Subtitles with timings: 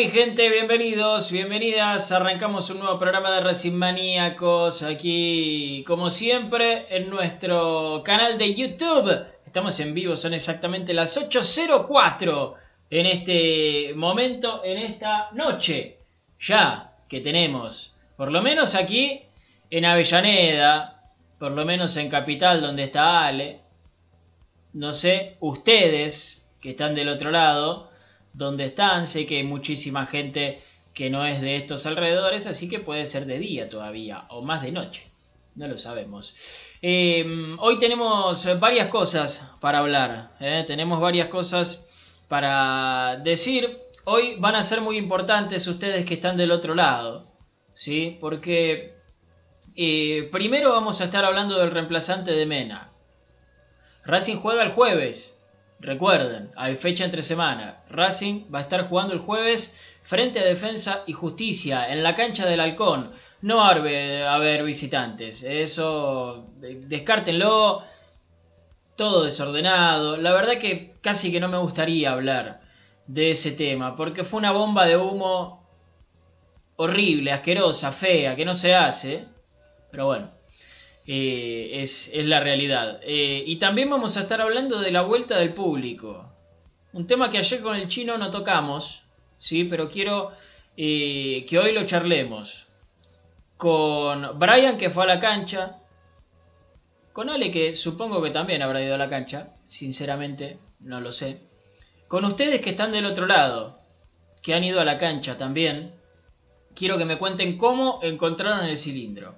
[0.00, 0.48] mi gente?
[0.48, 2.10] Bienvenidos, bienvenidas.
[2.10, 9.26] Arrancamos un nuevo programa de Racing Maníacos aquí, como siempre, en nuestro canal de YouTube.
[9.44, 12.54] Estamos en vivo, son exactamente las 8.04
[12.88, 15.98] en este momento, en esta noche,
[16.40, 19.20] ya que tenemos, por lo menos aquí
[19.68, 23.60] en Avellaneda, por lo menos en Capital, donde está Ale.
[24.72, 27.89] No sé, ustedes que están del otro lado,
[28.32, 29.06] donde están.
[29.06, 30.62] Sé que hay muchísima gente
[30.94, 34.62] que no es de estos alrededores, así que puede ser de día todavía, o más
[34.62, 35.10] de noche.
[35.54, 36.34] No lo sabemos.
[36.82, 37.24] Eh,
[37.58, 40.36] hoy tenemos varias cosas para hablar.
[40.40, 40.64] ¿eh?
[40.66, 41.90] Tenemos varias cosas
[42.28, 43.78] para decir.
[44.04, 47.26] Hoy van a ser muy importantes ustedes que están del otro lado.
[47.72, 48.16] ¿Sí?
[48.20, 48.94] Porque
[49.76, 52.92] eh, primero vamos a estar hablando del reemplazante de Mena.
[54.04, 55.39] Racing juega el jueves.
[55.80, 57.82] Recuerden, hay fecha entre semana.
[57.88, 62.44] Racing va a estar jugando el jueves frente a Defensa y Justicia en la cancha
[62.44, 63.12] del Halcón.
[63.42, 65.42] No va a haber, visitantes.
[65.42, 67.82] Eso eh, descártenlo.
[68.94, 70.18] Todo desordenado.
[70.18, 72.60] La verdad que casi que no me gustaría hablar
[73.06, 73.96] de ese tema.
[73.96, 75.66] Porque fue una bomba de humo
[76.76, 79.26] horrible, asquerosa, fea, que no se hace.
[79.90, 80.39] Pero bueno.
[81.06, 83.00] Eh, es, la realidad.
[83.02, 86.32] Eh, y también vamos a estar hablando de la vuelta del público.
[86.92, 89.04] Un tema que ayer con el chino no tocamos,
[89.38, 89.64] ¿sí?
[89.64, 90.32] pero quiero
[90.76, 92.66] eh, que hoy lo charlemos.
[93.56, 95.78] Con Brian que fue a la cancha.
[97.12, 99.54] Con Ale que supongo que también habrá ido a la cancha.
[99.66, 101.40] Sinceramente, no lo sé.
[102.08, 103.78] Con ustedes que están del otro lado.
[104.42, 105.92] Que han ido a la cancha también.
[106.74, 109.34] Quiero que me cuenten cómo encontraron el cilindro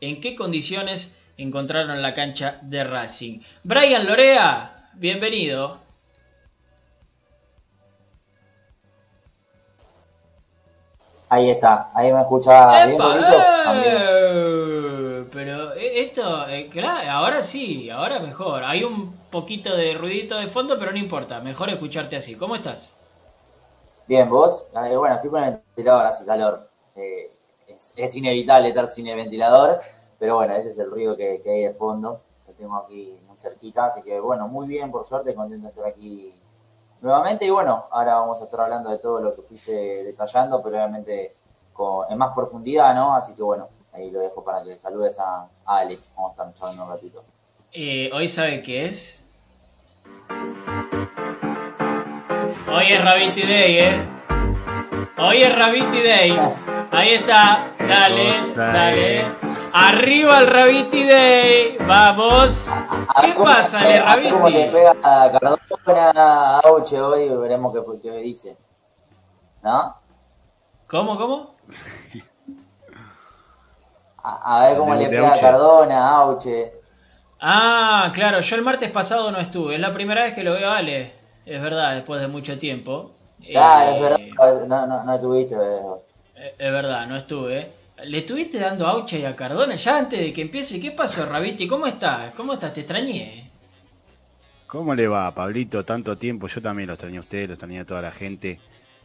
[0.00, 3.40] en qué condiciones encontraron la cancha de Racing.
[3.62, 5.78] Brian Lorea, bienvenido.
[11.30, 13.36] Ahí está, ahí me escuchaba bien bonito.
[13.74, 18.64] Eh, pero esto, eh, claro, ahora sí, ahora mejor.
[18.64, 22.36] Hay un poquito de ruidito de fondo, pero no importa, mejor escucharte así.
[22.36, 22.96] ¿Cómo estás?
[24.06, 26.70] Bien, vos, eh, bueno, estoy con el ventilador, hace calor.
[26.96, 27.37] Eh,
[27.68, 29.80] es, es, inevitable estar sin el ventilador,
[30.18, 33.36] pero bueno, ese es el ruido que, que, hay de fondo, que tengo aquí muy
[33.36, 36.32] cerquita, así que bueno, muy bien, por suerte, contento de estar aquí
[37.00, 39.72] nuevamente, y bueno, ahora vamos a estar hablando de todo lo que fuiste
[40.04, 41.36] detallando, pero obviamente
[41.72, 43.14] con, en más profundidad, ¿no?
[43.14, 46.54] Así que bueno, ahí lo dejo para que saludes a, a Ale, vamos a estar
[46.54, 47.24] charlando un ratito.
[47.72, 49.24] Eh, ¿Hoy sabe qué es?
[52.70, 54.08] Hoy es Rabbit Day, ¿eh?
[55.18, 56.32] Hoy es Rabbit Day.
[56.90, 59.24] Ahí está, dale, dale.
[59.72, 62.72] Arriba el Rabiti Day, vamos.
[63.20, 64.30] ¿Qué pasa, Le Rabiti?
[64.30, 67.28] ¿Cómo le pega a Cardona Auche hoy?
[67.28, 68.56] Veremos qué, qué dice.
[69.62, 69.96] ¿No?
[70.86, 71.56] ¿Cómo, cómo?
[74.22, 76.72] A, a ver cómo le pega a Cardona, Auche.
[77.40, 79.74] Ah, claro, yo el martes pasado no estuve.
[79.74, 81.14] Es la primera vez que lo veo a Ale.
[81.44, 83.12] Es verdad, después de mucho tiempo.
[83.46, 85.56] Claro, eh, es verdad, no, no, no estuviste.
[86.38, 87.72] Es verdad, no estuve.
[88.04, 90.80] le estuviste dando aucha y a Cardona ya antes de que empiece.
[90.80, 91.66] ¿Qué pasó, Rabiti?
[91.66, 92.32] ¿Cómo estás?
[92.32, 92.72] ¿Cómo estás?
[92.72, 93.50] Te extrañé.
[94.68, 95.84] ¿Cómo le va, Pablito?
[95.84, 96.46] Tanto tiempo.
[96.46, 98.60] Yo también lo extrañé a usted, lo extrañé a toda la gente.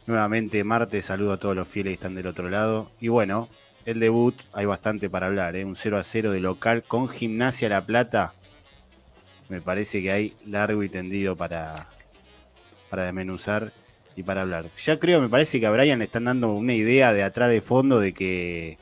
[0.06, 2.90] Nuevamente, martes, saludo a todos los fieles que están del otro lado.
[3.00, 3.48] Y bueno,
[3.84, 5.56] el debut, hay bastante para hablar.
[5.56, 5.64] ¿eh?
[5.64, 8.34] Un 0 a 0 de local con Gimnasia La Plata.
[9.48, 11.88] Me parece que hay largo y tendido para,
[12.90, 13.72] para desmenuzar
[14.16, 14.66] y para hablar.
[14.82, 17.60] Ya creo, me parece que a Brian le están dando una idea de atrás de
[17.60, 18.78] fondo de que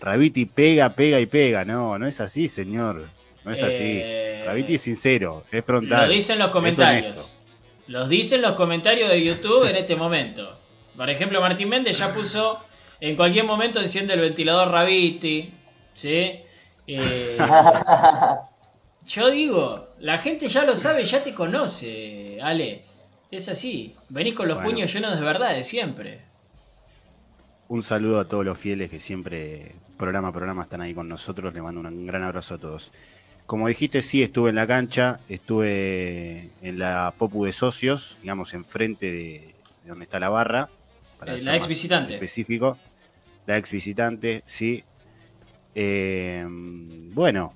[0.00, 1.64] Rabiti pega, pega y pega.
[1.64, 3.08] No, no es así, señor.
[3.44, 3.78] No es así.
[3.80, 6.08] Eh, Rabiti es sincero, es frontal.
[6.08, 7.36] Lo dicen los comentarios.
[7.86, 10.58] Los dicen los comentarios de YouTube en este momento.
[10.96, 12.58] Por ejemplo, Martín Méndez ya puso
[13.00, 15.52] en cualquier momento diciendo el ventilador Rabiti.
[15.94, 16.40] ¿Sí?
[16.86, 17.38] Eh,
[19.06, 22.82] yo digo, la gente ya lo sabe, ya te conoce, Ale.
[23.30, 23.94] Es así.
[24.08, 24.70] Venís con los Bueno.
[24.70, 26.20] puños llenos de verdad de siempre.
[27.68, 31.52] Un saludo a todos los fieles que siempre, programa a programa, están ahí con nosotros.
[31.52, 32.92] Le mando un gran abrazo a todos.
[33.46, 39.06] Como dijiste, sí, estuve en la cancha, estuve en la Popu de Socios, digamos, enfrente
[39.06, 40.68] de, de donde está la barra.
[41.18, 42.14] para Eh, la ex visitante.
[42.14, 42.78] Específico.
[43.46, 44.84] La ex visitante, sí.
[45.74, 47.52] Eh, bueno,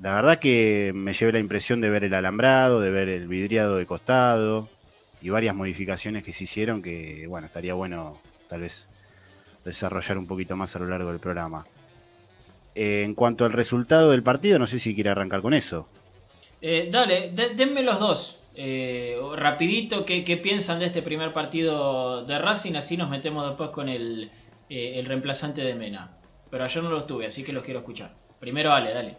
[0.00, 3.76] la verdad que me llevé la impresión de ver el alambrado, de ver el vidriado
[3.76, 4.68] de costado
[5.24, 8.86] y varias modificaciones que se hicieron que, bueno, estaría bueno tal vez
[9.64, 11.66] desarrollar un poquito más a lo largo del programa.
[12.74, 15.88] Eh, en cuanto al resultado del partido, no sé si quiere arrancar con eso.
[16.60, 18.40] Eh, dale, de- denme los dos.
[18.54, 22.74] Eh, rapidito, ¿qué, qué piensan de este primer partido de Racing?
[22.74, 24.30] Así nos metemos después con el,
[24.68, 26.10] eh, el reemplazante de Mena.
[26.50, 28.12] Pero ayer no los tuve, así que los quiero escuchar.
[28.38, 29.16] Primero, Ale, dale.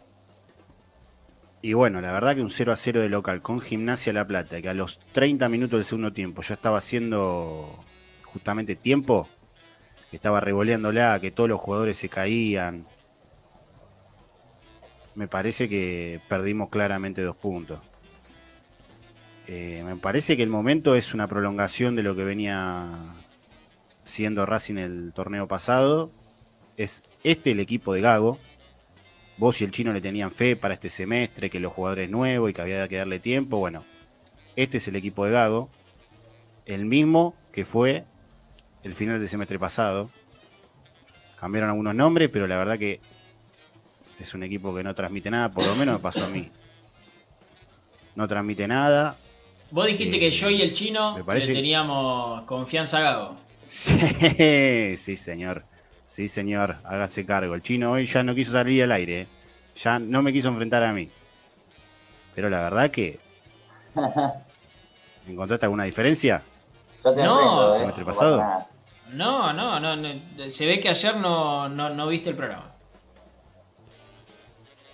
[1.65, 4.61] Y bueno, la verdad que un 0 a 0 de local con Gimnasia La Plata,
[4.61, 7.83] que a los 30 minutos del segundo tiempo ya estaba haciendo
[8.23, 9.27] justamente tiempo,
[10.11, 12.85] que estaba revoleándola, que todos los jugadores se caían.
[15.15, 17.79] Me parece que perdimos claramente dos puntos.
[19.47, 22.91] Eh, me parece que el momento es una prolongación de lo que venía
[24.03, 26.11] siendo Racing el torneo pasado.
[26.77, 28.37] Es este el equipo de Gago,
[29.37, 32.53] vos y el chino le tenían fe para este semestre, que los jugadores nuevos y
[32.53, 33.57] que había que darle tiempo.
[33.57, 33.83] Bueno,
[34.55, 35.69] este es el equipo de Gago,
[36.65, 38.05] el mismo que fue
[38.83, 40.09] el final del semestre pasado.
[41.39, 42.99] Cambiaron algunos nombres, pero la verdad que
[44.19, 46.49] es un equipo que no transmite nada, por lo menos me pasó a mí.
[48.15, 49.17] No transmite nada.
[49.71, 53.35] Vos dijiste Eh, que yo y el chino me parece- le teníamos confianza a Gago.
[53.67, 55.65] Sí, sí, señor.
[56.05, 57.55] Sí, señor, hágase cargo.
[57.55, 59.21] El chino hoy ya no quiso salir al aire.
[59.21, 59.27] ¿eh?
[59.75, 61.09] Ya no me quiso enfrentar a mí.
[62.35, 63.19] Pero la verdad que.
[65.27, 66.43] ¿Encontraste alguna diferencia?
[67.03, 67.79] Yo te No, enfrento, ¿eh?
[67.79, 68.67] semestre pasado.
[69.11, 70.09] No, no, no, no,
[70.49, 72.71] Se ve que ayer no, no, no viste el programa.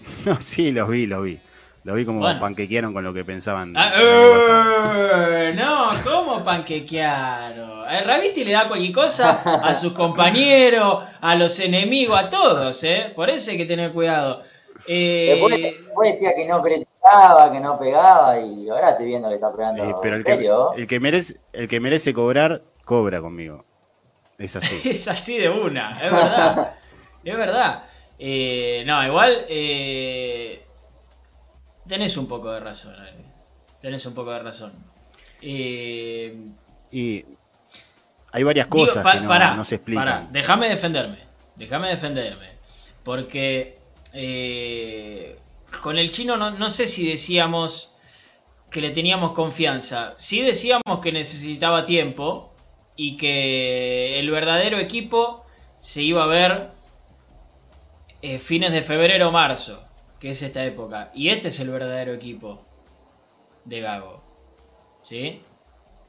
[0.26, 1.40] No, sí, los vi, los vi.
[1.84, 2.40] Los vi como Bueno.
[2.40, 3.74] panquequearon con lo que pensaban.
[3.76, 7.90] Ah, eh, no, ¿cómo panquequearon?
[7.92, 13.12] El Raviti le da cualquier cosa a sus compañeros, a los enemigos, a todos, ¿eh?
[13.16, 14.44] Por eso hay que tener cuidado.
[14.88, 19.36] Eh, Después, después decía que no pegaba, que no pegaba, y ahora estoy viendo que
[19.36, 19.84] está pegando.
[19.84, 20.74] Eh, pero el ¿En que, serio?
[20.74, 23.66] el, que merece, el que merece cobrar, cobra conmigo.
[24.38, 24.90] Es así.
[24.90, 26.74] Es así de una, es verdad.
[27.24, 27.84] es verdad.
[28.18, 30.61] Eh, no, igual eh,
[31.92, 32.96] tenés un poco de razón.
[33.82, 34.72] Tenés un poco de razón.
[35.42, 36.34] Eh,
[36.92, 37.26] Y
[38.32, 40.04] hay varias digo, cosas pa- que no, pará, no se explican.
[40.06, 41.18] pará, déjame defenderme.
[41.58, 42.48] Déjame defenderme.
[43.04, 43.78] Porque
[44.14, 45.38] eh,
[45.82, 47.94] con el chino no, no sé si decíamos
[48.70, 50.14] que le teníamos confianza.
[50.16, 52.54] Sí decíamos que necesitaba tiempo
[52.96, 55.46] y que el verdadero equipo
[55.82, 56.70] se iba a ver
[58.22, 59.84] eh, fines de febrero o marzo,
[60.22, 61.12] que es esta época.
[61.16, 62.62] Y este es el verdadero equipo
[63.66, 64.22] de Gago.
[65.04, 65.42] ¿Sí?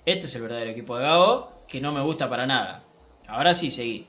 [0.05, 2.85] Este es el verdadero equipo de Gago que no me gusta para nada.
[3.27, 4.07] Ahora sí, seguí.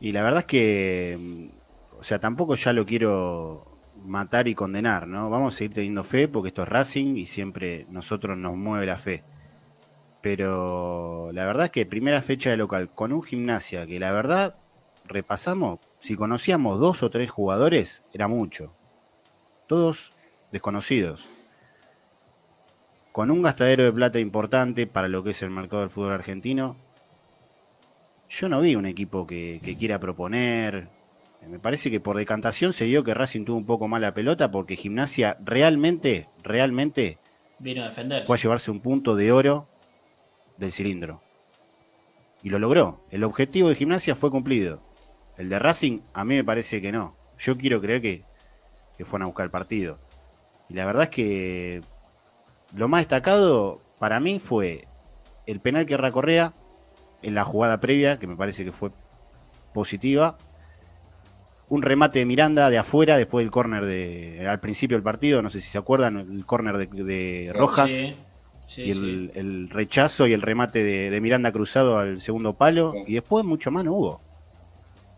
[0.00, 3.64] Y la verdad es que, mm, o sea, tampoco ya lo quiero
[4.04, 5.30] matar y condenar, ¿no?
[5.30, 8.96] Vamos a seguir teniendo fe porque esto es Racing y siempre nosotros nos mueve la
[8.96, 9.22] fe.
[10.20, 14.56] Pero la verdad es que primera fecha de local con un gimnasia que la verdad
[15.06, 18.72] repasamos, si conocíamos dos o tres jugadores, era mucho.
[19.66, 20.12] Todos
[20.52, 21.28] desconocidos.
[23.10, 26.76] Con un gastadero de plata importante para lo que es el mercado del fútbol argentino,
[28.28, 30.88] yo no vi un equipo que, que quiera proponer.
[31.48, 34.52] Me parece que por decantación se dio que Racing tuvo un poco más la pelota
[34.52, 37.18] porque Gimnasia realmente, realmente
[37.58, 38.28] Vino a defenderse.
[38.28, 39.66] fue a llevarse un punto de oro
[40.56, 41.20] del cilindro.
[42.44, 43.00] Y lo logró.
[43.10, 44.80] El objetivo de gimnasia fue cumplido.
[45.38, 47.14] El de Racing, a mí me parece que no.
[47.38, 48.22] Yo quiero creer que,
[48.96, 49.98] que fueron a buscar el partido.
[50.68, 51.80] Y la verdad es que
[52.74, 54.86] lo más destacado para mí fue
[55.46, 56.52] el penal que recorrea
[57.22, 58.90] en la jugada previa, que me parece que fue
[59.72, 60.36] positiva.
[61.68, 65.50] Un remate de Miranda de afuera después del córner de al principio del partido, no
[65.50, 67.90] sé si se acuerdan, el córner de, Rojas.
[67.90, 72.94] y el, rechazo y el remate de, Miranda cruzado al segundo palo.
[73.06, 74.25] Y después mucho más no hubo.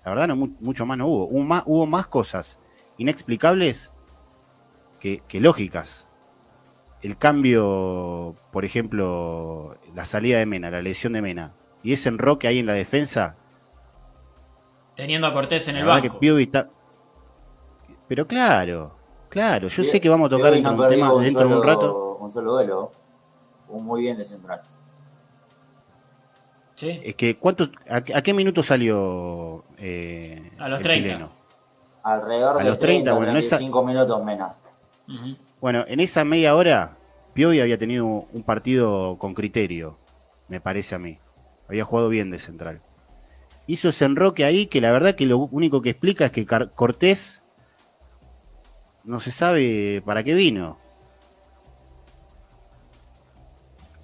[0.09, 1.27] La verdad, no, mucho más no hubo.
[1.27, 2.59] Hubo más, hubo más cosas
[2.97, 3.93] inexplicables
[5.00, 6.09] que, lógicas.
[7.03, 12.49] El cambio, por ejemplo, la salida de Mena, la lesión de Mena, y ese enroque
[12.49, 13.37] ahí en la defensa.
[14.95, 16.19] Teniendo a Cortés en el banco.
[18.09, 18.97] Pero claro,
[19.29, 22.17] claro, yo sé que vamos a tocar dentro, un tema, dentro de un rato.
[22.19, 22.93] Un solo duelo,
[23.69, 24.62] muy bien de central.
[26.78, 27.00] ¿Sí?
[27.02, 31.08] Es que, ¿cuánto, a, qué minuto salió eh, a los el 30.
[31.08, 31.30] chileno?
[32.04, 34.52] Alrededor de los 30, 30 bueno, 35 minutos menos.
[35.61, 36.97] Bueno, en esa media hora,
[37.35, 39.99] Piovi había tenido un partido con criterio,
[40.47, 41.18] me parece a mí.
[41.68, 42.80] Había jugado bien de central.
[43.66, 47.42] Hizo ese enroque ahí que la verdad que lo único que explica es que Cortés
[49.02, 50.78] no se sabe para qué vino.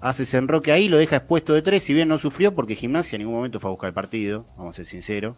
[0.01, 3.15] Hace ese enroque ahí, lo deja expuesto de tres, si bien no sufrió porque Gimnasia
[3.15, 5.35] en ningún momento fue a buscar el partido, vamos a ser sinceros.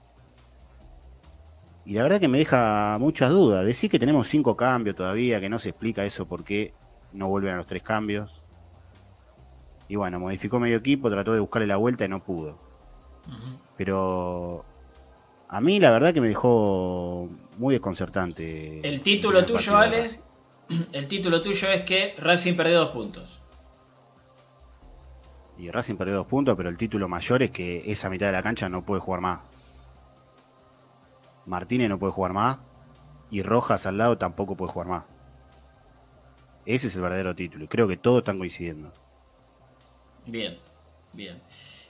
[1.86, 3.66] Y la verdad que me deja muchas dudas.
[3.66, 6.74] Decir que tenemos cinco cambios todavía, que no se explica eso por qué
[7.14, 8.42] no vuelven a los tres cambios.
[9.88, 12.60] Y bueno, modificó medio equipo, trató de buscarle la vuelta y no pudo.
[13.78, 14.66] Pero
[15.48, 18.82] a mí la verdad que me dejó muy desconcertante.
[18.88, 20.10] El título tuyo, Ale,
[20.92, 23.37] el título tuyo es que Racing perdió dos puntos.
[25.58, 28.44] Y Racing perdió dos puntos, pero el título mayor es que esa mitad de la
[28.44, 29.40] cancha no puede jugar más.
[31.46, 32.60] Martínez no puede jugar más
[33.32, 35.04] y Rojas al lado tampoco puede jugar más.
[36.66, 38.92] Ese es el verdadero título y creo que todos están coincidiendo.
[40.26, 40.58] Bien,
[41.14, 41.42] bien.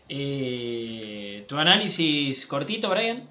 [0.07, 3.27] Eh, ¿Tu análisis cortito, Brian?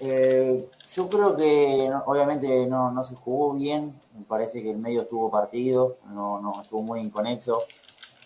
[0.00, 5.30] Eh, yo creo que obviamente no, se jugó bien, me parece que el medio estuvo
[5.30, 7.64] partido, no, no estuvo muy inconexo.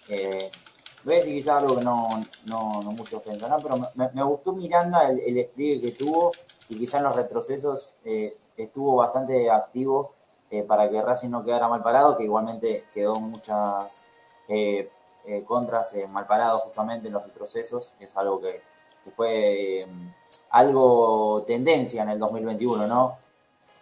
[0.08, 0.50] Eh,
[1.04, 2.08] Voy a decir quizás algo que no,
[2.46, 6.32] no, no muchos pensarán, pero me, gustó Miranda el, despliegue que tuvo
[6.68, 10.12] y quizás en los retrocesos eh, estuvo bastante activo
[10.50, 14.04] eh, para que Racing no quedara mal parado, que igualmente quedó muchas
[14.48, 14.90] eh,
[15.46, 18.60] contras mal parado justamente en los retrocesos, que es algo que,
[19.16, 19.86] fue
[20.50, 23.16] algo tendencia en el 2021, ¿no?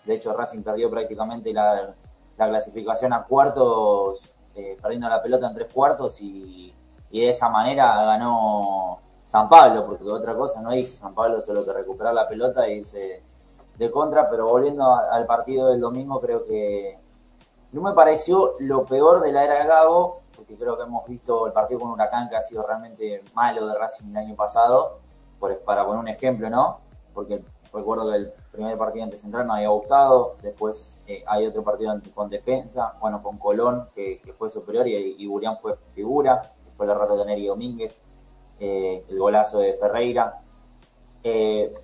[0.04, 1.94] De hecho, Racing perdió prácticamente la
[2.36, 4.35] clasificación a cuartos,
[4.80, 6.74] perdiendo la pelota en tres cuartos y
[7.10, 11.64] y de esa manera ganó San Pablo, porque otra cosa no hizo San Pablo solo
[11.64, 13.22] que recuperar la pelota e irse
[13.76, 16.98] de contra, pero volviendo al partido del domingo, creo que
[17.72, 21.46] no me pareció lo peor de la era de Gago, porque creo que hemos visto
[21.46, 25.00] el partido con Huracán que ha sido realmente malo de Racing el año pasado,
[25.64, 26.80] para poner un ejemplo, ¿no?
[27.12, 31.62] Porque recuerdo que el primer partido ante Central me había gustado, después eh, hay otro
[31.62, 36.86] partido con defensa, bueno, con Colón, que, fue superior y, y Burián fue figura fue
[36.86, 37.98] el error de Neri Domínguez,
[38.60, 40.40] eh, el golazo de Ferreira.
[41.22, 41.74] Eh,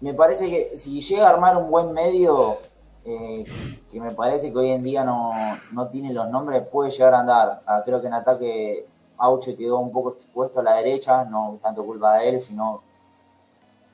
[0.00, 2.58] me parece que si llega a armar un buen medio,
[3.04, 7.62] que me parece que hoy en día no, tiene los nombres, puede llegar a andar.
[7.66, 8.86] Ah, creo que en ataque
[9.16, 12.82] Auche quedó un poco expuesto a la derecha, no tanto culpa de él, sino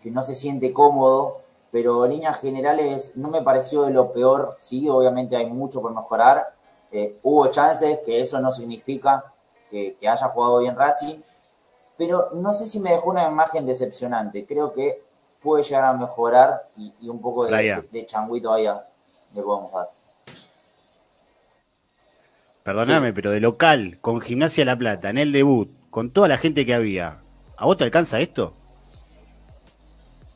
[0.03, 1.44] que no se siente cómodo.
[1.75, 4.57] Pero en líneas generales no me pareció de lo peor.
[4.61, 6.55] Sí, obviamente hay mucho por mejorar.
[7.25, 9.25] hubo chances, que eso no significa
[9.69, 11.17] que, haya jugado bien Racing,
[11.99, 14.47] pero no sé si me dejó una imagen decepcionante.
[14.47, 15.03] Creo que
[15.43, 18.81] puede llegar a mejorar y, un poco de, de, changüí todavía
[19.35, 19.91] le podemos dar.
[22.63, 26.65] Perdóname, pero de local, con Gimnasia La Plata, en el debut, con toda la gente
[26.65, 27.19] que había,
[27.57, 28.53] ¿a vos te alcanza esto?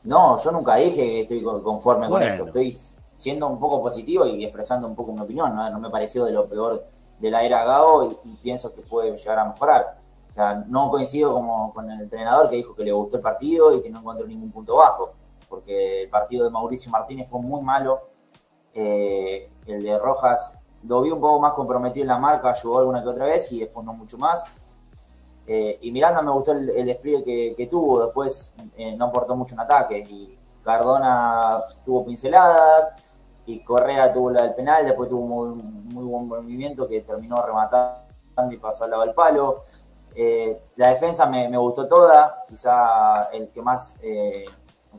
[0.03, 2.45] No, yo nunca dije que estoy conforme con esto.
[2.45, 2.75] Estoy
[3.15, 5.55] siendo un poco positivo y expresando un poco mi opinión.
[5.55, 6.85] no me pareció de lo peor
[7.19, 9.99] de la era Gago y, pienso que puede llegar a mejorar.
[10.29, 13.73] O sea, no coincido como con el entrenador que dijo que le gustó el partido
[13.73, 15.13] y que no encontró ningún punto bajo,
[15.49, 17.99] porque el partido de Mauricio Martínez fue muy malo.
[18.73, 20.53] Eh, el de Rojas
[20.83, 23.59] lo vi un poco más comprometido en la marca, ayudó alguna que otra vez y
[23.59, 24.43] después no mucho más.
[25.51, 29.61] Eh, y Miranda me gustó el, despliegue que, tuvo, después eh, no aportó mucho en
[29.61, 29.97] ataque.
[29.97, 32.93] Y Cardona tuvo pinceladas,
[33.47, 38.05] y Correa tuvo la del penal, después tuvo muy, muy buen movimiento que terminó rematando
[38.51, 39.61] y pasó al lado del palo.
[40.13, 43.95] Eh, la defensa me, gustó toda, quizá el que más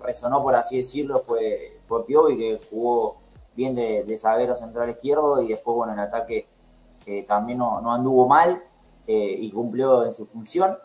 [0.00, 3.18] resonó, por así decirlo, fue, fue Piovi, que jugó
[3.54, 6.48] bien de, de zaguero central izquierdo y después, bueno, en ataque
[7.28, 8.60] también no, anduvo mal
[9.12, 10.78] y cumplió en su función.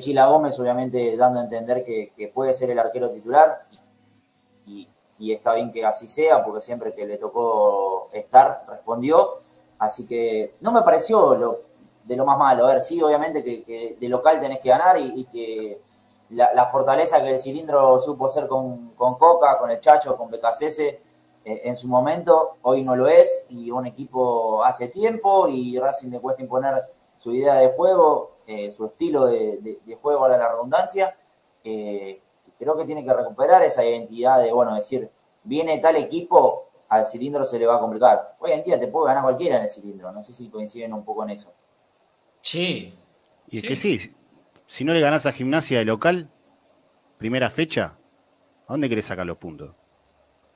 [0.00, 3.62] Chila Gómez, obviamente, dando a entender que, puede ser el arquero titular
[4.66, 4.88] y,
[5.32, 9.34] está bien que así sea, porque siempre que le tocó estar, respondió.
[9.78, 11.60] Así que no me pareció
[12.04, 12.66] de lo más malo.
[12.66, 15.80] A ver, sí, obviamente que, de local tenés que ganar y, que
[16.30, 20.98] la, fortaleza que el cilindro supo ser con, Coca, con el Chacho, con BKCS eh,
[21.44, 26.20] en su momento, hoy no lo es y un equipo hace tiempo y Racing le
[26.20, 26.74] cuesta imponer
[27.20, 31.14] su idea de juego, eh, su estilo de, juego a la redundancia.
[31.62, 32.20] Eh,
[32.58, 35.08] creo que tiene que recuperar esa identidad de, bueno, decir,
[35.44, 38.36] viene tal equipo, al cilindro se le va a complicar.
[38.40, 41.04] Hoy en día te puede ganar cualquiera en el cilindro, no sé si coinciden un
[41.04, 41.52] poco en eso.
[42.40, 42.94] Sí.
[43.48, 44.14] Y es que sí,
[44.66, 46.28] si no le ganás a gimnasia de local,
[47.18, 47.96] primera fecha,
[48.66, 49.70] ¿a dónde querés sacar los puntos?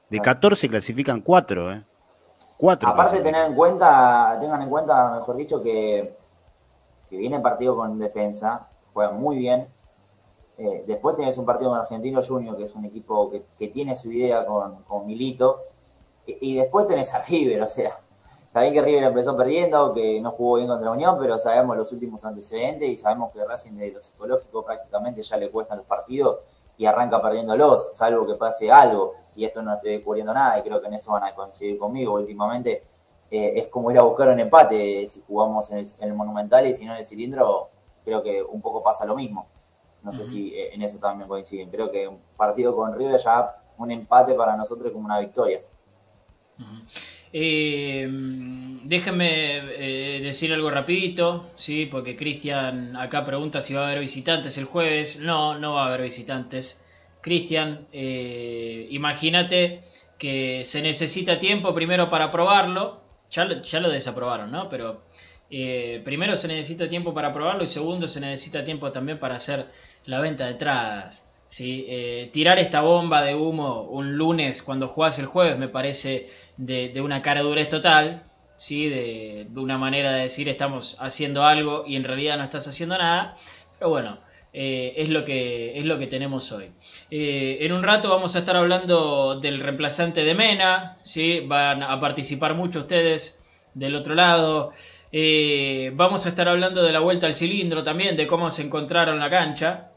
[0.09, 1.85] De 14 clasifican 4, ¿eh?
[2.57, 6.17] 4 Aparte tener en cuenta, tengan en cuenta, mejor dicho, que,
[7.15, 9.69] que viene partido con defensa, juegan muy bien,
[10.59, 14.11] eh, después tenés un partido con Argentino Junior, que es un equipo que, tiene su
[14.11, 15.63] idea con, Milito.
[16.27, 18.01] Y, después tenés a River, o sea,
[18.47, 22.25] está que River empezó perdiendo, que no jugó bien contra Unión, pero sabemos los últimos
[22.25, 26.39] antecedentes y sabemos que Racing de lo psicológico prácticamente ya le cuestan los partidos
[26.79, 29.15] y arranca perdiéndolos, salvo que pase algo.
[29.37, 32.15] Y esto no estoy descubriendo nada y creo que en eso van a coincidir conmigo.
[32.15, 32.83] Últimamente
[33.37, 36.85] eh, es como ir a buscar un empate si jugamos en el Monumental y si
[36.85, 37.71] no en el cilindro,
[38.05, 39.47] creo que un poco pasa lo mismo.
[40.05, 41.71] No sé si eh, en eso también coinciden.
[41.71, 45.61] Creo que un partido con River ya un empate para nosotros como una victoria.
[47.33, 48.07] Eh,
[48.85, 51.87] déjenme eh, decir algo rapidito, ¿sí?
[51.87, 55.21] porque Cristian acá pregunta si va a haber visitantes el jueves.
[55.21, 56.85] No, no va a haber visitantes.
[57.23, 59.81] Cristian, imagínate
[60.19, 63.04] que se necesita tiempo primero para probarlo.
[63.35, 64.69] Ya, ya lo desaprobaron, ¿no?
[64.69, 65.03] Pero
[66.05, 69.67] primero se necesita tiempo para probarlo y segundo se necesita tiempo también para hacer
[70.07, 71.35] la venta de entradas.
[71.61, 77.01] Eh, tirar esta bomba de humo un lunes cuando jugás el jueves me parece de,
[77.01, 78.25] una cara durez total,
[78.57, 78.89] ¿sí?
[78.89, 83.37] De, una manera de decir estamos haciendo algo y en realidad no estás haciendo nada.
[83.79, 84.19] Pero bueno,
[84.55, 86.71] eh, es, lo que, es lo que tenemos hoy.
[87.11, 91.41] Eh, en un rato vamos a estar hablando del reemplazante de Mena, ¿sí?
[91.41, 94.71] van a participar mucho ustedes del otro lado.
[95.93, 99.29] vamos a estar hablando de la vuelta al cilindro también, de cómo se encontraron la
[99.29, 99.91] cancha.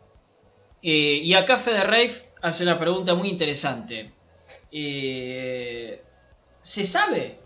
[0.81, 4.11] Eh, y acá Fede hace una pregunta muy interesante.
[4.71, 6.03] Eh,
[6.61, 7.39] ¿Se sabe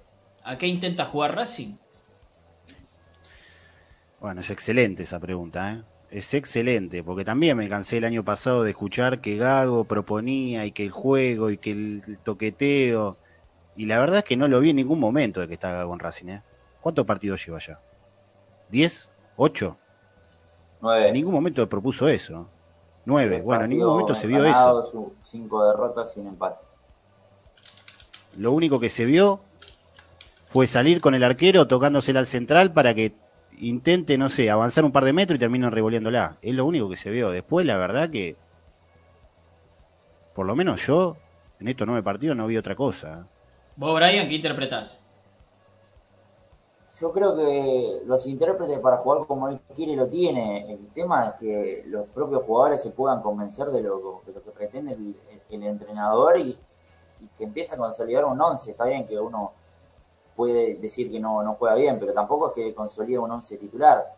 [0.43, 1.75] a qué intenta jugar Racing?
[4.19, 5.81] Bueno, es excelente esa pregunta, ¿eh?
[6.11, 10.73] Es excelente, porque también me cansé el año pasado de escuchar que Gago proponía y
[10.73, 13.15] que el juego y que el toqueteo.
[13.77, 15.93] Y la verdad es que no lo vi en ningún momento de que está Gago
[15.93, 16.41] en Racing, ¿eh?
[16.81, 17.79] ¿Cuántos partidos lleva ya?
[18.69, 19.07] ¿Diez?
[19.37, 19.77] ¿Ocho?
[20.81, 21.07] Nueve.
[21.07, 22.49] En ningún momento propuso eso.
[23.05, 23.41] Nueve.
[23.41, 25.13] Bueno, en ningún momento se vio eso.
[25.23, 26.61] cinco derrotas y un empate.
[28.37, 29.39] Lo único que se vio
[30.47, 33.13] fue salir con el arquero tocándosela al central para que
[33.61, 36.37] intente, no sé, avanzar un par de metros y termine revolviéndola.
[36.41, 37.29] Es lo único que se vio.
[37.29, 38.35] Después, la verdad que,
[40.33, 41.15] por lo menos yo,
[41.59, 43.27] en estos nueve partidos no vi otra cosa.
[43.75, 45.05] Vos, Brian, ¿qué interpretás?
[46.99, 50.71] Yo creo que los intérpretes para jugar como él quiere lo tiene.
[50.71, 54.51] El tema es que los propios jugadores se puedan convencer de lo, de lo que
[54.51, 54.95] pretende
[55.49, 56.57] el, entrenador y,
[57.37, 58.71] que empiece a consolidar un once.
[58.71, 59.53] Está bien que uno
[60.41, 64.15] puede decir que no, no juega bien, pero tampoco es que consolide un once titular.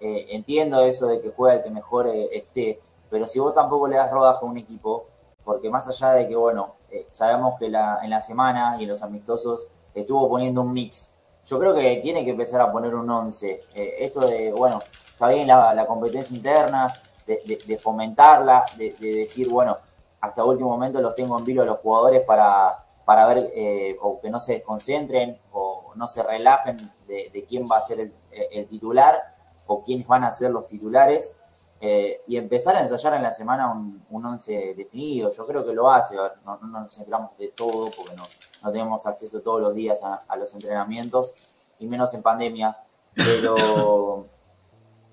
[0.00, 2.80] Eh, entiendo eso de que juega el que mejor eh, esté,
[3.10, 5.06] pero si vos tampoco le das rodaje a un equipo,
[5.44, 8.88] porque más allá de que, bueno, eh, sabemos que la, en la semana y en
[8.90, 11.16] los amistosos estuvo poniendo un mix
[11.50, 13.60] yo creo que tiene que empezar a poner un 11.
[13.74, 16.92] Eh, esto de, bueno, está bien la, competencia interna,
[17.26, 19.76] de, fomentarla, de, decir, bueno,
[20.20, 24.20] hasta último momento los tengo en vilo a los jugadores para, para ver eh, o
[24.20, 29.34] que no se desconcentren o no se relajen de, quién va a ser el, titular
[29.66, 31.36] o quiénes van a ser los titulares.
[31.82, 35.32] Eh, y empezar a ensayar en la semana un, un once definido.
[35.32, 38.24] Yo creo que lo hace, no, no nos centramos de todo porque no,
[38.62, 41.34] no tenemos acceso todos los días a, los entrenamientos,
[41.78, 42.76] y menos en pandemia,
[43.14, 44.26] pero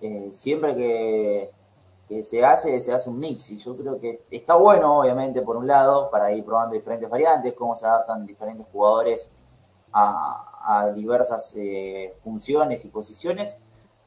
[0.01, 1.51] eh, siempre que,
[2.23, 5.67] se hace, se hace un mix, y yo creo que está bueno, obviamente, por un
[5.67, 9.31] lado, para ir probando diferentes variantes, cómo se adaptan diferentes jugadores
[9.91, 13.57] a, diversas eh, funciones y posiciones,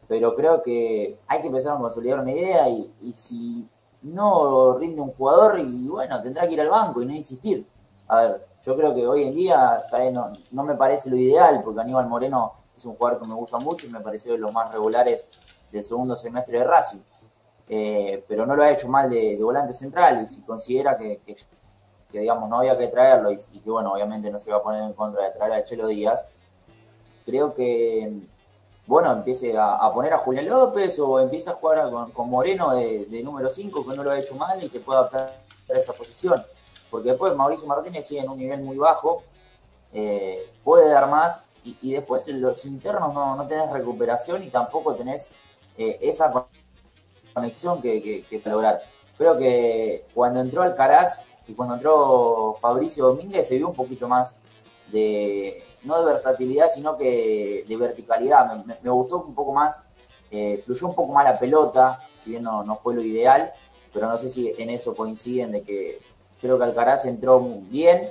[0.07, 3.67] pero creo que hay que empezar a consolidar una idea y, y si
[4.03, 7.67] no rinde un jugador, y bueno, tendrá que ir al banco y no insistir.
[8.09, 11.81] A ver, yo creo que hoy en día no, no me parece lo ideal, porque
[11.81, 14.73] Aníbal Moreno es un jugador que me gusta mucho y me pareció de los más
[14.73, 15.29] regulares
[15.71, 17.01] del segundo semestre de Racing.
[17.73, 21.21] Eh, pero no lo ha hecho mal de, volante central y si considera que,
[22.11, 24.93] digamos no había que traerlo y, que bueno obviamente no se va a poner en
[24.93, 26.27] contra de traer a Chelo Díaz
[27.25, 28.13] creo que
[28.89, 33.49] bueno empiece a, poner a Julián López o empiece a jugar con, Moreno de, número
[33.49, 35.41] 5 que no lo ha hecho mal y se puede adaptar
[35.73, 36.45] a esa posición.
[36.91, 39.23] Porque después Mauricio Martínez sigue en un nivel muy bajo
[39.93, 44.97] eh, puede dar más y, después en los internos no, no tenés recuperación y tampoco
[44.97, 45.31] tenés
[45.79, 46.33] eh, esa
[47.33, 48.81] conexión que, que, lograr.
[49.17, 54.37] Creo que cuando entró Alcaraz y cuando entró Fabricio Domínguez se vio un poquito más
[54.91, 58.65] de, no de versatilidad, sino que de verticalidad.
[58.65, 59.83] Me, gustó un poco más,
[60.31, 63.53] eh, fluyó un poco más la pelota, si bien no, no, fue lo ideal,
[63.93, 65.99] pero no sé si en eso coinciden de que
[66.41, 68.11] creo que Alcaraz entró bien,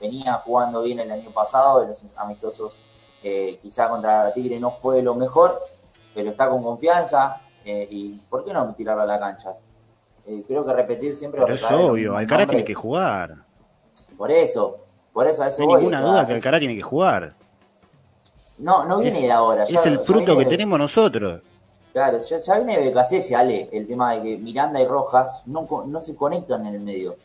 [0.00, 2.84] venía jugando bien el año pasado, de los amistosos
[3.22, 5.60] eh, quizá contra Tigre no fue lo mejor,
[6.14, 9.50] pero está con confianza, eh, y ¿por qué no tirarlo a la cancha?
[10.24, 11.40] Eh, creo que repetir siempre...
[11.42, 13.34] Pero es obvio, Alcaraz tiene que jugar.
[14.16, 14.78] Por eso,
[15.12, 17.34] por eso No hay ninguna duda que Alcaraz tiene que jugar.
[18.58, 19.64] No, no viene de ahora.
[19.64, 21.42] es el fruto que tenemos nosotros.
[21.92, 25.66] Claro, ya, ya viene de Becasese, Ale, el tema de que Miranda y Rojas no,
[25.86, 27.16] no se conectan en el medio.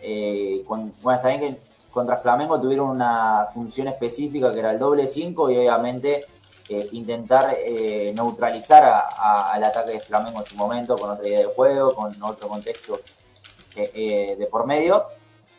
[0.00, 1.58] Eh, bueno, está bien que
[1.90, 6.26] contra Flamengo tuvieron una función específica que era el doble 5 y obviamente
[6.68, 11.54] eh, intentar eh, neutralizar al ataque de Flamengo en su momento con otra idea de
[11.54, 12.98] juego, con otro contexto
[13.76, 15.06] eh, de por medio,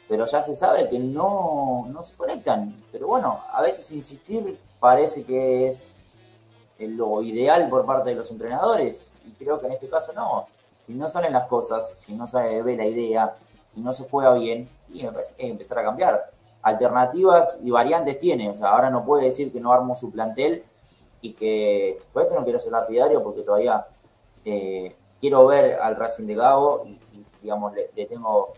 [0.09, 2.83] pero ya se sabe que no, no se conectan.
[2.91, 6.01] Pero bueno, a veces insistir parece que es
[6.77, 10.47] lo ideal por parte de los entrenadores y creo que en este caso no.
[10.85, 13.33] Si no salen las cosas, si no se ve la idea,
[13.73, 16.31] si no se juega bien, y me parece que hay que empezar a cambiar.
[16.63, 20.65] Alternativas y variantes tiene, o sea, ahora no puede decir que no armó su plantel
[21.21, 23.86] y que por esto no quiero ser lapidario porque todavía
[24.45, 28.53] eh, quiero ver al Racing de Gago y, digamos le, tengo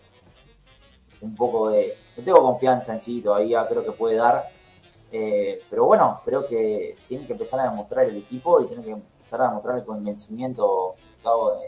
[1.21, 4.45] un poco de le tengo confianza en sí todavía creo que puede dar.
[5.11, 8.91] Eh, pero bueno creo que tiene que empezar a demostrar el equipo y tiene que
[8.91, 10.93] empezar a demostrar el convencimiento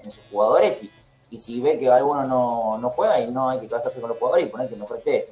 [0.04, 0.92] en sus jugadores y,
[1.32, 4.20] y si ve que alguno no, no juega y no hay que casarse con los
[4.20, 5.28] jugadores y poner que mejor esté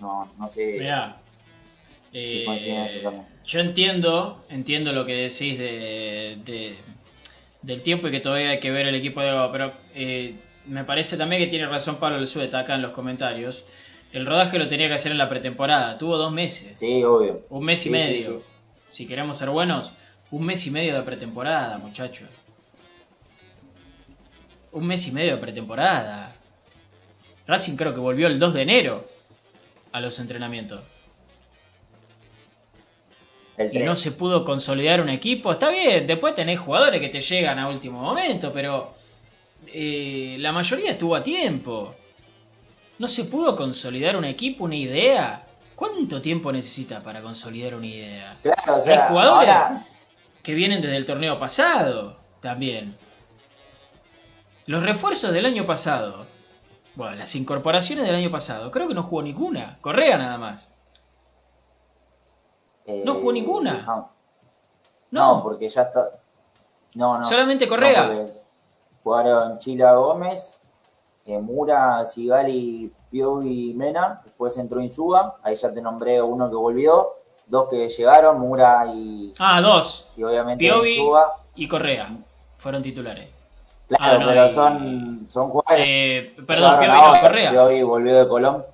[0.00, 0.78] no, no sé.
[2.12, 2.44] Eh,
[3.46, 6.76] yo entiendo, entiendo lo que decís de,
[7.62, 10.34] del tiempo y que todavía hay que ver el equipo de agua, pero eh,
[10.66, 13.66] me parece también que tiene razón Pablo Sueta acá en los comentarios.
[14.12, 16.78] El rodaje lo tenía que hacer en la pretemporada, tuvo dos meses.
[16.78, 17.46] Sí, obvio.
[17.48, 18.42] Un mes y medio.
[18.88, 19.92] si queremos ser buenos,
[20.32, 22.28] un mes y medio de pretemporada, muchachos.
[24.72, 26.34] Un mes y medio de pretemporada.
[27.46, 29.08] Racing creo que volvió el 2 de enero
[29.92, 30.80] a los entrenamientos
[33.58, 35.52] y no se pudo consolidar un equipo.
[35.52, 38.94] Está bien, después tenés jugadores que te llegan a último momento, pero
[39.66, 41.94] eh, la mayoría estuvo a tiempo.
[42.98, 45.46] No se pudo consolidar un equipo, una idea.
[45.74, 48.36] ¿Cuánto tiempo necesita para consolidar una idea?
[48.42, 49.54] Claro, Hay jugadores
[50.42, 52.96] que vienen desde el torneo pasado también.
[54.66, 56.26] Los refuerzos del año pasado.
[56.94, 58.70] Bueno, las incorporaciones del año pasado.
[58.70, 59.78] Creo que no jugó ninguna.
[59.82, 60.75] Correa nada más
[63.04, 63.84] no jugó ninguna.
[63.86, 64.10] No.
[65.10, 65.42] no.
[65.42, 66.04] porque ya está.
[66.94, 67.24] No, no.
[67.24, 68.26] Solamente Correa.
[69.02, 70.58] jugaron Chila Gómez,
[71.26, 74.20] eh, Mura, Sigali, Pio y Mena.
[74.24, 75.36] Después entró Insúa.
[75.42, 77.14] Ahí ya te nombré uno que volvió.
[77.46, 79.32] Dos que llegaron, Mura y.
[79.38, 80.10] Ah, dos.
[80.16, 81.00] Y obviamente Piovi
[81.54, 82.08] y Correa.
[82.58, 83.28] Fueron titulares.
[83.88, 85.86] Claro, ah, pero son, son jugadores.
[85.88, 87.50] Eh, perdón, Piovi no, Correa.
[87.50, 88.64] Piovi volvió de Colón.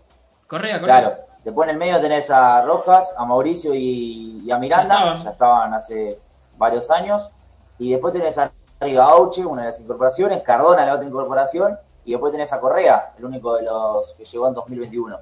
[0.47, 1.01] Correa, Correa.
[1.01, 1.32] Claro.
[1.45, 5.75] Después en el medio tenés a Rojas, a Mauricio y, a Miranda, ya estaban.
[5.75, 6.19] hace
[6.57, 7.31] varios años.
[7.79, 8.53] Y después tenés a
[8.83, 13.15] arriba Auche, una de las incorporaciones, Cardona, la otra incorporación, y después tenés a Correa,
[13.19, 15.19] el único de los que llegó en 2021.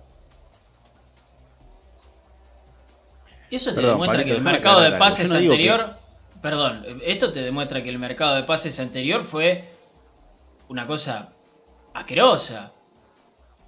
[3.51, 5.97] Eso te demuestra que el mercado de pases anterior,
[6.41, 9.69] perdón, esto te demuestra que el mercado de pases anterior fue
[10.69, 11.31] una cosa
[11.93, 12.73] asquerosa.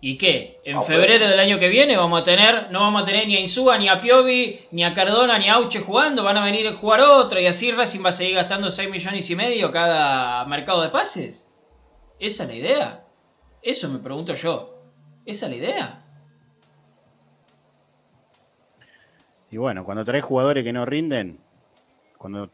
[0.04, 0.60] ¿Y qué?
[0.64, 3.40] En febrero del año que viene vamos a tener, no vamos a tener ni a
[3.40, 6.72] Insúa, ni a Piovi, ni a Cardona, ni a Auche jugando, van a venir a
[6.72, 10.82] jugar otro y así Racing va a seguir gastando 6 millones y medio cada mercado
[10.82, 11.54] de pases.
[12.18, 13.04] ¿Esa es la idea?
[13.62, 14.82] Eso me pregunto yo.
[15.24, 16.04] ¿Esa es la idea?
[19.52, 21.38] Y bueno, cuando traes jugadores que no rinden,
[22.18, 22.50] cuando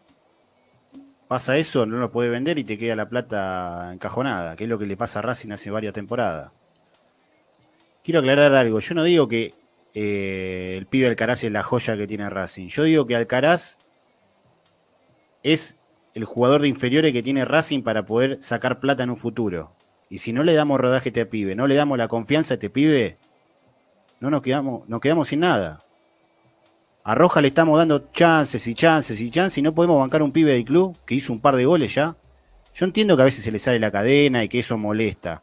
[1.29, 4.79] pasa eso, no lo puede vender y te queda la plata encajonada, que es lo
[4.79, 6.58] que le pasa a Racing hace varias temporadas.
[8.09, 9.53] Quiero aclarar algo, yo no digo que
[9.92, 13.77] eh, el pibe Alcaraz es la joya que tiene Racing, yo digo que Alcaraz
[15.42, 15.77] es
[16.14, 19.75] el jugador de inferiores que tiene Racing para poder sacar plata en un futuro.
[20.09, 22.57] Y si no le damos rodaje a este pibe, no le damos la confianza a
[22.57, 23.18] este pibe,
[24.21, 25.83] no nos quedamos, nos quedamos sin nada.
[27.05, 30.33] A Roja le estamos dando chances y chances y chances y no podemos bancar un
[30.33, 32.16] pibe del club que hizo un par de goles ya.
[32.75, 35.42] Yo entiendo que a veces se le sale la cadena y que eso molesta.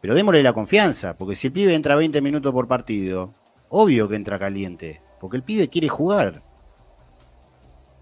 [0.00, 3.30] Pero démosle la confianza, porque si el pibe entra 20 minutos por partido,
[3.68, 6.40] obvio que entra caliente, porque el pibe quiere jugar.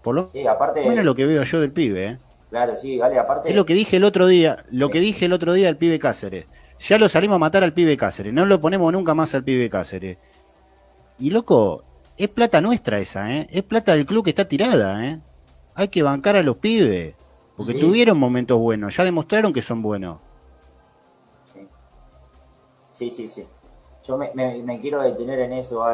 [0.03, 0.87] Por lo Sí, aparte.
[0.87, 2.17] menos lo que veo yo del pibe, ¿eh?
[2.49, 3.49] Claro, sí, vale, aparte.
[3.49, 5.99] Es lo que dije el otro día, lo que dije el otro día al pibe
[5.99, 6.45] Cáceres.
[6.79, 9.69] Ya lo salimos a matar al pibe Cáceres, no lo ponemos nunca más al pibe
[9.69, 10.17] Cáceres.
[11.19, 11.83] Y loco,
[12.15, 13.47] es plata nuestra esa, ¿eh?
[13.51, 15.19] Es plata del club que está tirada, ¿eh?
[15.73, 17.15] Hay que bancar a los pibes.
[17.57, 17.79] Porque Sí.
[17.79, 20.19] tuvieron momentos buenos, ya demostraron que son buenos.
[22.97, 23.47] Sí, sí, sí.
[24.05, 25.85] Yo me, quiero detener en eso.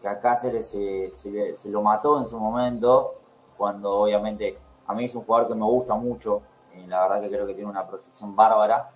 [0.00, 3.14] Que a Cáceres se, lo mató en su momento,
[3.56, 6.42] cuando obviamente a mí es un jugador que me gusta mucho.
[6.88, 8.90] la verdad que creo que tiene una proyección bárbara.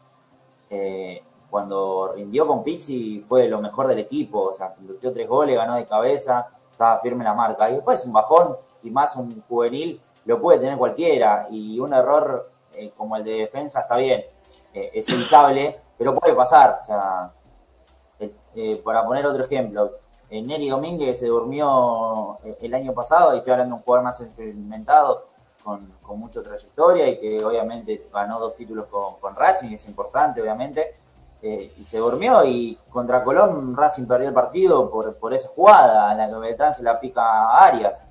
[0.68, 4.46] Eh, cuando rindió con Pizzi fue lo mejor del equipo.
[4.46, 7.70] O sea, metió tres goles, ganó de cabeza, estaba firme la marca.
[7.70, 11.46] Y después un bajón, y más un juvenil, lo puede tener cualquiera.
[11.50, 14.24] Y un error eh, como el de defensa está bien,
[14.74, 16.78] eh, es evitable, pero puede pasar.
[16.82, 17.32] O sea,
[18.18, 19.92] eh, eh, para poner otro ejemplo,
[20.30, 24.20] eh, Neri Domínguez se durmió el año pasado, y estoy hablando de un jugador más
[24.20, 25.24] experimentado,
[25.62, 30.42] con, con mucha trayectoria y que obviamente ganó dos títulos con, con Racing, es importante
[30.42, 30.94] obviamente,
[31.40, 36.18] y se durmió y contra Colón Racing perdió el partido por, por esa jugada en
[36.18, 38.06] la que Beltrán se la pica Arias.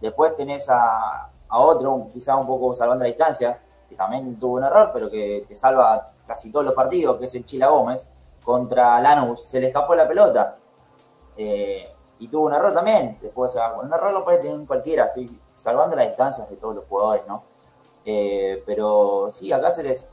[0.00, 4.64] Después tenés a, a otro, quizá un poco salvando la distancia, que también tuvo un
[4.64, 8.08] error, pero que te salva casi todos los partidos, que es el Chila Gómez,
[8.44, 10.56] contra Lanús, se le escapó la pelota.
[11.36, 13.18] Eh, y tuvo un error también.
[13.20, 15.06] Después, un error lo puede tener cualquiera.
[15.06, 17.42] Estoy salvando las distancias de todos los jugadores, ¿no?
[18.04, 20.06] Eh, pero sí, a Cáceres,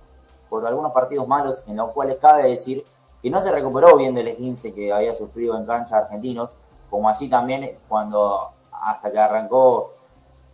[0.50, 2.86] por algunos partidos malos, en los cuales cabe decir
[3.22, 6.56] que no se recuperó bien del 15 que había sufrido en cancha argentinos,
[6.90, 9.92] como así también cuando hasta que arrancó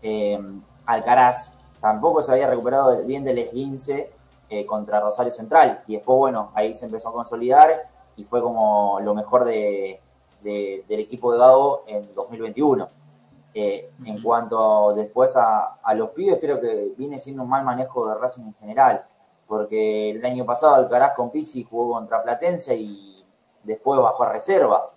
[0.02, 0.40] eh,
[0.86, 4.12] Alcaraz, tampoco se había recuperado bien del 15
[4.50, 5.84] eh, contra Rosario Central.
[5.88, 10.00] Y después, bueno, ahí se empezó a consolidar y fue como lo mejor de,
[10.42, 12.90] de- del equipo de Gago en 2021.
[13.54, 18.08] Eh, en cuanto después a, a los pibes, creo que viene siendo un mal manejo
[18.08, 19.04] de Racing en general,
[19.48, 23.26] porque el año pasado Alcaraz con Pizzi jugó contra Platense y
[23.64, 24.92] después bajó a reserva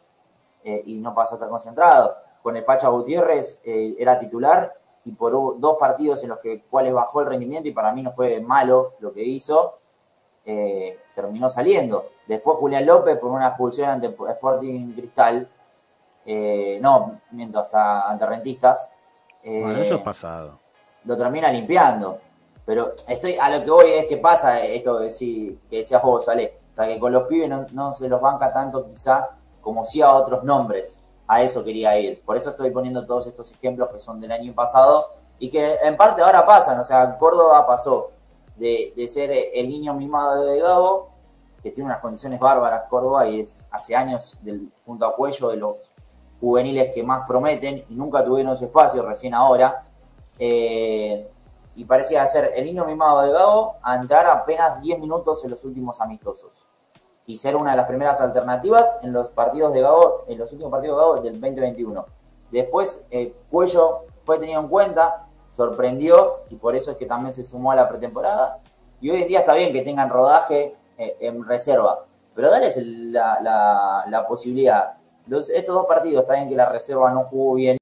[0.63, 2.15] eh, y no pasó a estar concentrado.
[2.43, 4.75] Con el Facha Gutiérrez eh, era titular
[5.11, 8.13] y por dos partidos en los que, cuales bajó el rendimiento y para mí no
[8.13, 9.75] fue malo lo que hizo,
[10.45, 12.11] eh, terminó saliendo.
[12.29, 15.49] Después Julián López por una expulsión ante Sporting Cristal,
[16.25, 18.89] eh, no, miento, hasta ante Rentistas,
[19.43, 20.59] eh, Bueno, eso es pasado.
[21.05, 22.19] lo termina limpiando.
[22.65, 26.29] Pero estoy a lo que voy es que pasa esto que, sí, que decías vos,
[26.29, 26.59] Ale.
[26.71, 29.29] O sea, que con los pibes no, no se los banca tanto quizá
[29.61, 31.05] como si a otros nombres.
[31.33, 32.21] A eso quería ir.
[32.23, 35.97] Por eso estoy poniendo todos estos ejemplos que son del año pasado y que en
[35.97, 36.81] parte ahora pasan.
[36.81, 38.11] O sea, Córdoba pasó
[38.57, 41.11] de, ser el niño mimado de Gabo,
[41.63, 45.59] que tiene unas condiciones bárbaras Córdoba y es hace años del punto a cuello de
[45.59, 45.93] los
[46.41, 49.85] juveniles que más prometen y nunca tuvieron su espacio, recién ahora.
[50.37, 51.31] Eh,
[51.77, 55.65] y parecía ser el niño mimado de Gago a entrar apenas 10 minutos en los
[55.65, 56.67] últimos amistosos.
[57.27, 60.71] Y ser una de las primeras alternativas en los partidos de Gago, en los últimos
[60.73, 62.07] partidos de Gago del 2021.
[62.51, 67.43] Después, eh, Cuello fue tenido en cuenta, sorprendió y por eso es que también se
[67.43, 68.59] sumó a la pretemporada.
[69.01, 72.05] Y hoy en día está bien que tengan rodaje eh, en reserva,
[72.35, 74.95] pero dales el- la, posibilidad.
[75.27, 77.77] Los, estos dos partidos, está bien que la reserva no jugó bien,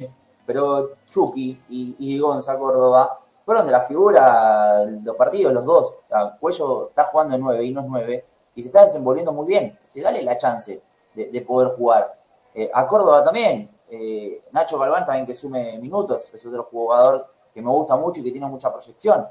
[0.47, 5.95] pero Chucky y, y Córdoba fueron de la figura los partidos, los dos.
[6.41, 8.25] Cuello está jugando en 9 y no es 9
[8.59, 9.67] y se está desenvolviendo muy bien.
[9.67, 10.83] Entonces, dale la chance
[11.15, 12.19] de, de poder jugar.
[12.55, 13.71] Eh, a Córdoba también.
[13.89, 18.25] eh, Nacho Galván también que sume minutos, es otro jugador que me gusta mucho y
[18.25, 19.29] que tiene mucha proyección.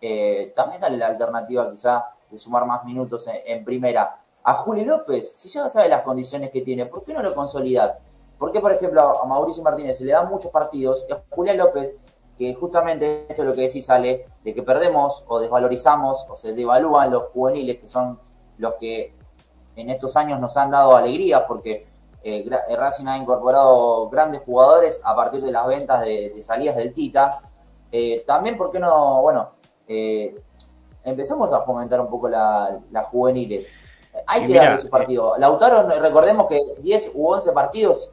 [0.00, 4.16] Eh, también dale la alternativa quizá de sumar más minutos en, en primera.
[4.44, 8.00] A Juli López, si ya sabe las condiciones que tiene, ¿por qué no lo consolidas?
[8.38, 11.58] ¿Por qué, por ejemplo, a Mauricio Martínez se le dan muchos partidos y a Julián
[11.58, 11.98] López,
[12.38, 16.54] que justamente esto es lo que decís, sale de que perdemos o desvalorizamos o se
[16.54, 18.18] devalúan los juveniles, que son
[18.60, 19.14] los que
[19.76, 21.86] en estos años nos han dado alegría, porque
[22.22, 26.76] eh, eh, Racing ha incorporado grandes jugadores a partir de las ventas de, de salidas
[26.76, 27.40] del Tita,
[27.92, 29.20] Eh, también, ¿por qué no?
[29.22, 29.50] Bueno,
[29.88, 30.32] eh,
[31.02, 33.74] empezamos a fomentar un poco las juveniles.
[34.26, 35.36] Hay que darle su eh, partido.
[35.38, 38.12] Lautaro, recordemos que 10 u 11 partidos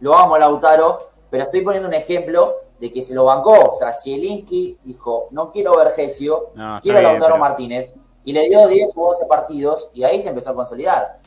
[0.00, 3.70] lo amo a Lautaro, pero estoy poniendo un ejemplo de que se lo bancó.
[3.70, 6.50] O sea, si el Inky dijo, no quiero Vergesio,
[6.82, 10.50] quiero a Lautaro Martínez, y le dio 10 u 11 partidos, y ahí se empezó
[10.50, 11.20] a consolidar.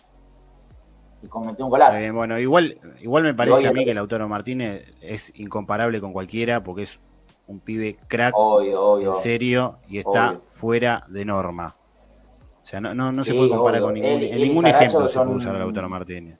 [1.21, 2.13] Y cometió un golazo.
[2.13, 6.83] bueno, igual, igual me parece a mí que Lautaro Martínez es incomparable con cualquiera, porque
[6.83, 6.99] es
[7.47, 8.33] un pibe crack,
[9.01, 11.75] en serio, y está fuera de norma.
[12.63, 15.55] O sea, no, no, se puede comparar con ningún, en ningún ejemplo se puede usar
[15.55, 16.39] a Lautaro Martínez.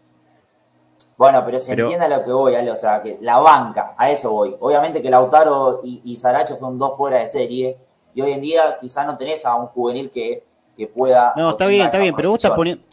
[1.18, 4.32] Bueno, pero se entiende a lo que voy, o sea, que la banca, a eso
[4.32, 4.56] voy.
[4.60, 7.78] Obviamente que Lautaro y, y Saracho son dos fuera de serie,
[8.16, 10.44] y hoy en día quizás no tenés a un juvenil que,
[10.76, 11.34] que pueda...
[11.36, 12.84] No, está bien, está bien, pero vos estás poniendo...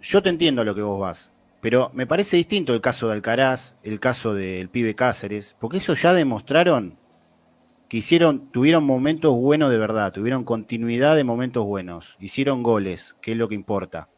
[0.00, 1.30] Yo te entiendo a lo que vos vas,
[1.62, 5.94] pero me parece distinto el caso de Alcaraz, el caso del pibe Cáceres, porque eso
[5.94, 6.98] ya demostraron
[7.98, 13.38] hicieron, tuvieron momentos buenos de verdad, tuvieron continuidad de momentos buenos, hicieron goles, que es
[13.38, 14.08] lo que importa.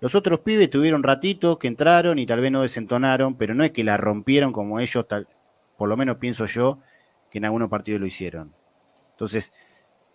[0.00, 3.72] Los otros pibes tuvieron ratitos que entraron y tal vez no desentonaron, pero no es
[3.72, 5.28] que la rompieron como ellos, tal,
[5.76, 6.78] por lo menos pienso yo,
[7.30, 8.52] que en algunos partidos lo hicieron.
[9.16, 9.52] Entonces,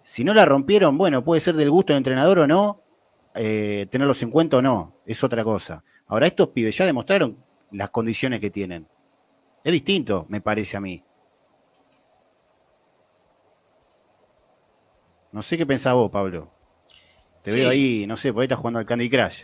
[0.03, 2.81] si no la rompieron, bueno, puede ser del gusto del entrenador o no,
[3.33, 5.83] eh, tenerlos en cuenta o no, es otra cosa.
[6.07, 7.37] Ahora, estos pibes ya demostraron
[7.71, 8.87] las condiciones que tienen.
[9.63, 11.03] Es distinto, me parece a mí.
[15.31, 16.49] No sé qué pensás vos, Pablo.
[17.41, 19.43] Te veo ahí, no sé, por ahí estás jugando al Candy Crush.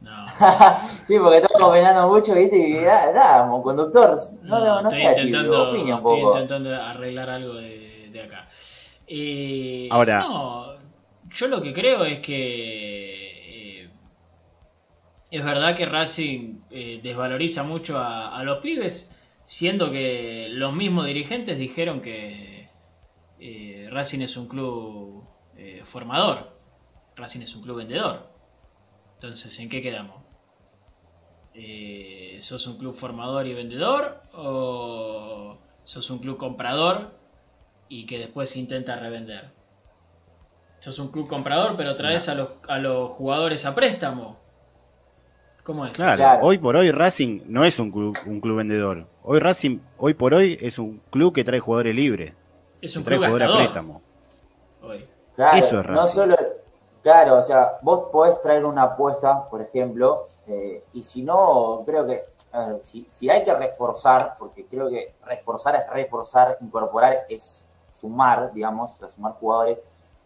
[0.00, 0.26] No.
[1.06, 2.56] sí, porque estamos venando mucho, ¿viste?
[2.56, 6.16] Y nada, como conductor, no, no, no sé, intentando, un poco.
[6.16, 8.48] Estoy intentando arreglar algo de, acá.
[9.06, 10.20] Eh, Ahora.
[10.20, 10.76] No,
[11.30, 13.82] yo lo que creo es que.
[13.82, 13.90] Eh,
[15.30, 19.14] es verdad que Racing eh, desvaloriza mucho a, a los pibes,
[19.44, 22.66] siendo que los mismos dirigentes dijeron que
[23.90, 25.24] Racing es un club
[25.84, 26.58] formador,
[27.16, 28.28] Racing es un club vendedor.
[29.14, 30.22] Entonces, ¿en qué quedamos?
[32.40, 37.15] ¿Sos un club formador y vendedor o sos un club comprador
[37.88, 39.50] y que después intenta revender?
[40.80, 44.36] ¿Sos un club comprador pero traes a, los, a los jugadores a préstamo?
[45.66, 45.96] ¿Cómo es?
[45.96, 49.04] Claro, hoy por hoy Racing no es un club, un club vendedor.
[49.24, 52.34] Hoy Racing, hoy por hoy, es un club que trae jugadores libres.
[52.80, 54.00] Es un club préstamo.
[55.34, 56.36] Claro, Eso es no solo,
[57.02, 62.06] claro, o sea, vos podés traer una apuesta, por ejemplo, eh, y si no, creo
[62.06, 62.22] que
[62.82, 67.65] si, si, hay que reforzar, porque creo que reforzar es reforzar, incorporar es
[67.96, 69.80] sumar, digamos, sumar jugadores,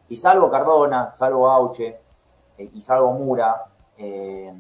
[0.09, 1.99] y salvo Cardona, salvo Auche,
[2.59, 3.65] eh, y salvo Mura,
[3.97, 4.53] eh,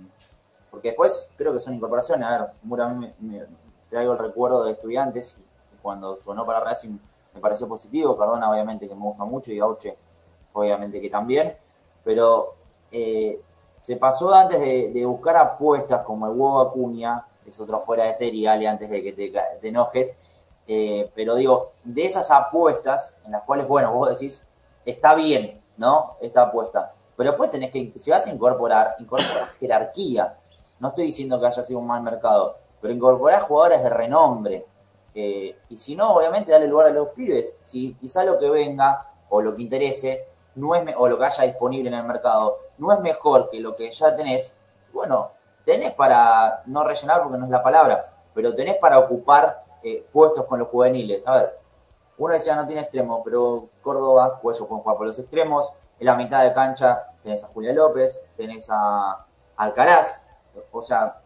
[0.70, 2.27] porque después creo que son incorporaciones.
[2.27, 3.46] A ver, Mura a mí me,
[3.88, 5.37] traigo el recuerdo de estudiantes
[5.73, 6.97] y cuando sonó para Racing
[7.35, 8.16] me pareció positivo.
[8.16, 9.97] Cardona, obviamente, que me gusta mucho, y Gauche,
[10.53, 11.57] obviamente, que también.
[12.05, 12.55] Pero
[12.93, 13.41] eh,
[13.80, 18.49] se pasó antes de, buscar apuestas como el huevo Acuña, es otro fuera de serie,
[18.49, 20.14] Ale, antes de que te, enojes.
[20.73, 24.47] Eh, pero digo, de esas apuestas, en las cuales, bueno, vos decís,
[24.85, 26.16] está bien, ¿no?
[26.21, 26.93] Esta apuesta.
[27.16, 30.37] Pero después tenés que, si vas a incorporar, incorporar jerarquía.
[30.79, 34.64] No estoy diciendo que haya sido un mal mercado, pero incorporar jugadores de renombre,
[35.12, 37.57] eh, y si no, obviamente, darle lugar a los pibes.
[37.64, 41.45] Si quizá lo que venga o lo que interese no es o lo que haya
[41.47, 44.55] disponible en el mercado no es mejor que lo que ya tenés,
[44.93, 45.33] bueno,
[45.64, 50.45] tenés para, no rellenar porque no es la palabra, pero tenés para ocupar eh, puestos
[50.47, 51.26] con los juveniles.
[51.26, 51.59] A ver,
[52.18, 55.72] uno decía no tiene extremo, pero Córdoba, pues ellos pueden jugar por los extremos.
[55.99, 59.24] En la mitad de cancha tenés a Julia López, tenés a
[59.57, 60.22] Alcaraz,
[60.72, 61.16] o sea,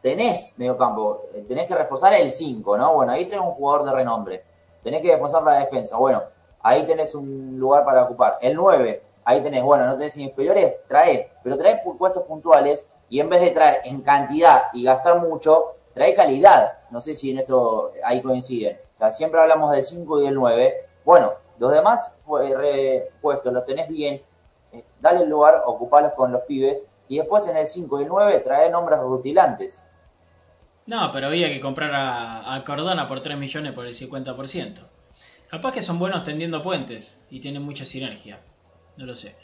[0.00, 2.94] tenés medio campo, tenés que reforzar el 5, ¿no?
[2.94, 4.44] Bueno, ahí tenés un jugador de renombre.
[4.82, 5.96] Tenés que reforzar la defensa.
[5.96, 6.22] Bueno,
[6.62, 8.38] ahí tenés un lugar para ocupar.
[8.40, 13.28] El 9, ahí tenés, bueno, no tenés inferiores, trae, pero trae puestos puntuales y en
[13.28, 16.78] vez de traer en cantidad y gastar mucho, trae calidad.
[16.90, 18.78] No sé si en esto ahí coinciden.
[18.94, 20.74] O sea, siempre hablamos del 5 y del 9.
[21.04, 22.16] Bueno, los demás
[22.62, 24.20] eh, puestos los tenés bien,
[24.72, 28.08] eh, dale el lugar, ocupalos con los pibes y después en el 5 y el
[28.08, 29.82] 9 trae nombres rutilantes.
[30.86, 34.80] No, pero había que comprar a, Cordona por 3 millones por el 50%.
[35.48, 38.40] Capaz que son buenos tendiendo puentes y tienen mucha sinergia.
[38.96, 39.36] No lo sé.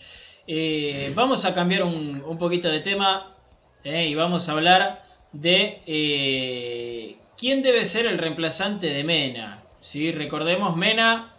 [0.46, 3.36] Eh, vamos a cambiar un, poquito de tema
[3.84, 9.62] eh, y vamos a hablar de eh, quién debe ser el reemplazante de Mena.
[9.80, 11.32] Si recordemos, Mena,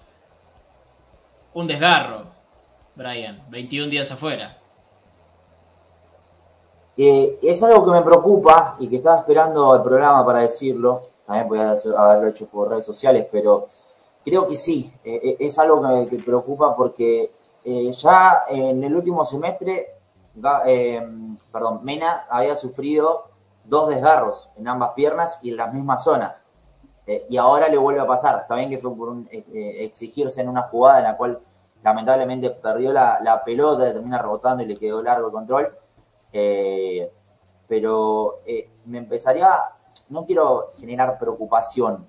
[1.53, 2.25] un desgarro,
[2.95, 4.61] Brian, 21 días afuera
[7.41, 11.01] es algo que me preocupa y que estaba esperando el programa para decirlo.
[11.25, 13.67] También podía haberlo hecho por redes sociales, pero
[14.23, 17.31] creo que sí, es algo que, que preocupa porque
[17.63, 19.87] ya en el último semestre,
[21.51, 23.25] perdón, Mena había sufrido
[23.65, 26.45] dos desgarros en ambas piernas y en las mismas zonas.
[27.07, 28.39] Eh, y ahora le vuelve a pasar.
[28.41, 31.39] Está bien que fue por eh, eh, exigirse en una jugada en la cual
[31.83, 35.75] lamentablemente perdió la, pelota, termina rebotando y le quedó largo el control.
[37.67, 38.39] pero
[38.85, 39.49] me empezaría,
[40.09, 42.05] no quiero generar preocupación,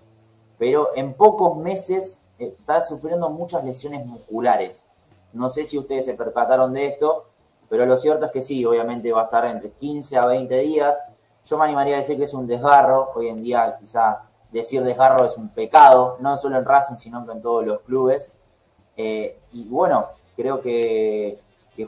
[0.58, 4.84] pero en pocos meses está sufriendo muchas lesiones musculares.
[5.32, 7.26] No sé si ustedes se percataron de esto,
[7.68, 11.00] pero lo cierto es que sí, obviamente va a estar entre 15 a 20 días.
[11.44, 13.10] Yo me animaría a decir que es un desgarro.
[13.14, 14.22] Hoy en día quizá
[14.52, 18.32] decir desgarro es un pecado, no solo en Racing, sino en todos los clubes.
[18.96, 21.40] Eh, y bueno, creo que,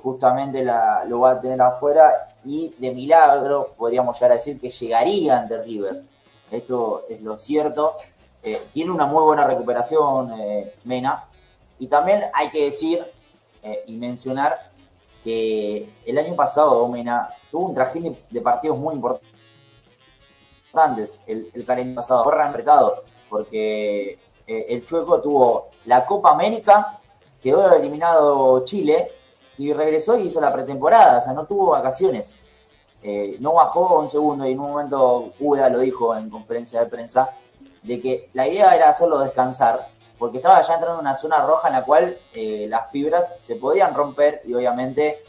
[0.03, 0.65] justamente
[1.07, 5.63] lo va a tener afuera y de milagro podríamos llegar a decir que llegaría ante
[5.63, 6.03] River.
[6.51, 7.95] Esto es lo cierto.
[8.43, 11.27] Eh, tiene una muy buena recuperación eh, Mena.
[11.79, 13.05] Y también hay que decir
[13.87, 14.59] y mencionar
[15.23, 18.95] que el año pasado Mena tuvo un trajín de partidos muy
[20.75, 26.99] importante el, el pasado, fue apretado, porque eh, el Chueco tuvo la Copa América,
[27.41, 29.13] quedó eliminado Chile
[29.57, 32.39] y regresó y hizo la pretemporada, o sea, no tuvo vacaciones.
[33.03, 36.87] Eh, no bajó un segundo y en un momento Uda lo dijo en conferencia de
[36.87, 37.31] prensa,
[37.83, 41.69] de que la idea era hacerlo descansar, porque estaba ya entrando en una zona roja
[41.69, 45.23] en la cual eh, las fibras se podían romper y obviamente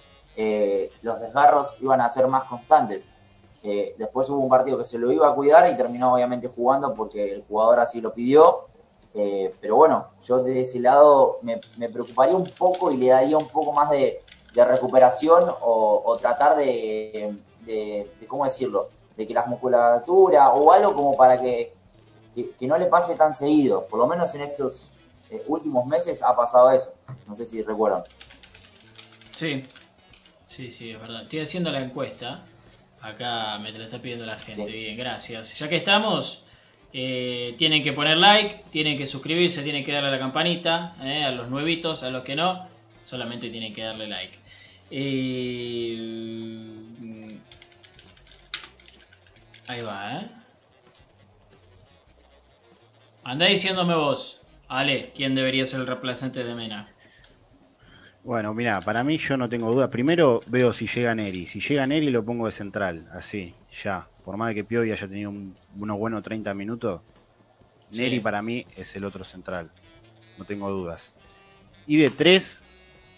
[1.02, 3.10] los desgarros iban a ser más constantes.
[3.68, 6.94] Eh, después hubo un partido que se lo iba a cuidar y terminó obviamente jugando
[6.94, 8.68] porque el jugador así lo pidió.
[9.16, 11.60] Eh, pero bueno, yo de ese lado me,
[11.90, 14.22] preocuparía un poco y le daría un poco más de,
[14.54, 17.36] recuperación o, tratar de,
[18.28, 18.88] ¿cómo decirlo?
[19.18, 21.74] De que las musculaturas o algo como para que,
[22.62, 23.88] no le pase tan seguido.
[23.88, 24.96] Por lo menos en estos
[25.32, 26.94] eh, últimos meses ha pasado eso.
[27.28, 28.04] No sé si recuerdan.
[29.32, 29.66] Sí,
[30.48, 31.24] sí, sí, es verdad.
[31.24, 32.44] Estoy haciendo la encuesta
[33.06, 34.72] Acá me la está pidiendo la gente.
[34.72, 35.60] Bien, gracias.
[35.60, 36.44] Ya que estamos,
[36.92, 40.96] eh, tienen que poner like, tienen que suscribirse, tienen que darle a la campanita.
[41.04, 42.68] Eh, a los nuevitos, a los que no,
[43.04, 44.40] solamente tienen que darle like.
[44.90, 46.00] Eh,
[49.68, 50.28] ahí va, ¿eh?
[53.24, 56.88] Andá diciéndome vos, Ale, quién debería ser el reemplazante de Mena.
[58.26, 59.92] Bueno, mira, para mí yo no tengo duda.
[59.92, 61.46] Primero veo si llega Neri.
[61.46, 64.08] Si llega Neri lo pongo de central, así, ya.
[64.24, 65.32] Por más de que Piovi haya tenido
[65.78, 67.02] unos buenos 30 minutos,
[67.96, 69.70] Neri para mí es el otro central.
[70.40, 71.14] No tengo dudas.
[71.86, 72.64] Y de tres,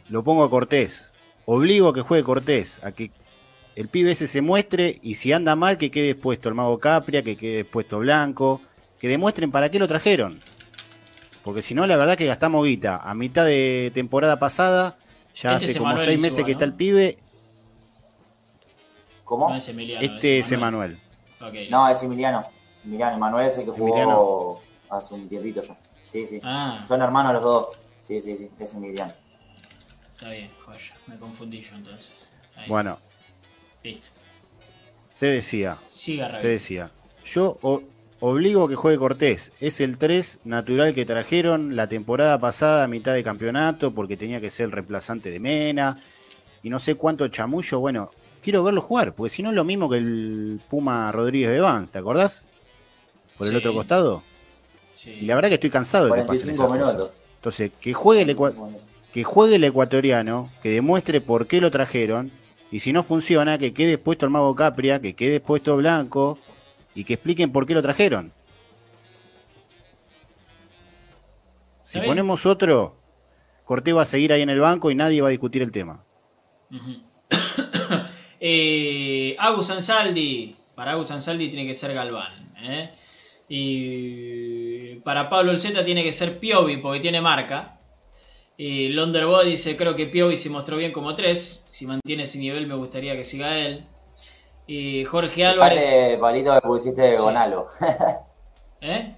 [0.09, 1.13] lo pongo a Cortés.
[1.45, 3.11] Obligo a que juegue Cortés, a que
[3.77, 7.23] el pibe ese se muestre y si anda mal que quede expuesto el mago Capria,
[7.23, 8.59] que quede expuesto Blanco,
[8.99, 10.37] que demuestren para qué lo trajeron.
[11.47, 12.97] Porque si no, la verdad que gastamos guita.
[12.97, 14.97] A mitad de temporada pasada,
[15.33, 17.19] ya este hace como seis meses que está el pibe.
[19.23, 19.55] ¿Cómo?
[19.55, 20.99] este es Emanuel.
[21.69, 22.43] No, es Emiliano.
[22.83, 25.77] Emiliano, Emanuel es el que jugó hace un tiempito ya.
[26.05, 26.41] Sí, sí.
[26.43, 26.83] Ah.
[26.85, 27.67] Son hermanos los dos.
[28.01, 28.49] Sí, sí, sí.
[28.59, 29.13] Es Emiliano.
[30.15, 30.97] Está bien, joya.
[31.05, 32.29] Me confundí yo entonces.
[32.67, 32.97] Bueno.
[33.83, 34.09] Listo.
[35.17, 35.71] Te decía.
[35.71, 36.91] Siga, Te decía.
[37.23, 37.57] Yo
[38.19, 39.51] Obligo a que juegue Cortés.
[39.59, 44.41] Es el 3 natural que trajeron la temporada pasada a mitad de campeonato porque tenía
[44.41, 45.99] que ser el reemplazante de Mena.
[46.63, 47.79] Y no sé cuánto chamullo.
[47.79, 48.09] Bueno,
[48.41, 51.93] quiero verlo jugar, porque si no es lo mismo que el Puma Rodríguez de Vance,
[51.93, 52.43] ¿te acordás?
[53.37, 54.23] Por el otro costado.
[55.05, 57.11] Y la verdad que estoy cansado de que pasen esas cosas.
[57.35, 58.35] Entonces, que juegue, el
[59.13, 62.31] que juegue el ecuatoriano, que demuestre por qué lo trajeron.
[62.71, 66.39] Y si no funciona, que quede expuesto el mago Capria, que quede expuesto Blanco
[66.97, 68.33] y que expliquen por qué lo trajeron.
[71.83, 72.97] Si ponemos otro,
[73.65, 76.03] Cortés va a seguir ahí en el banco y nadie va a discutir el tema.
[78.39, 82.51] eh, Agus Ansaldi, para Agus Ansaldi tiene que ser Galván.
[82.63, 82.89] ¿eh?
[83.47, 87.79] Y para Pablo Olceta tiene que ser Piovi porque tiene marca.
[88.57, 91.67] Y Londerboy dice, creo que Piovi se mostró bien como 3.
[91.69, 93.85] Si mantiene ese nivel me gustaría que siga él.
[94.67, 96.17] Y Jorge Álvarez.
[96.19, 97.69] palito que pusiste Gonalo.
[98.81, 99.15] ¿Eh?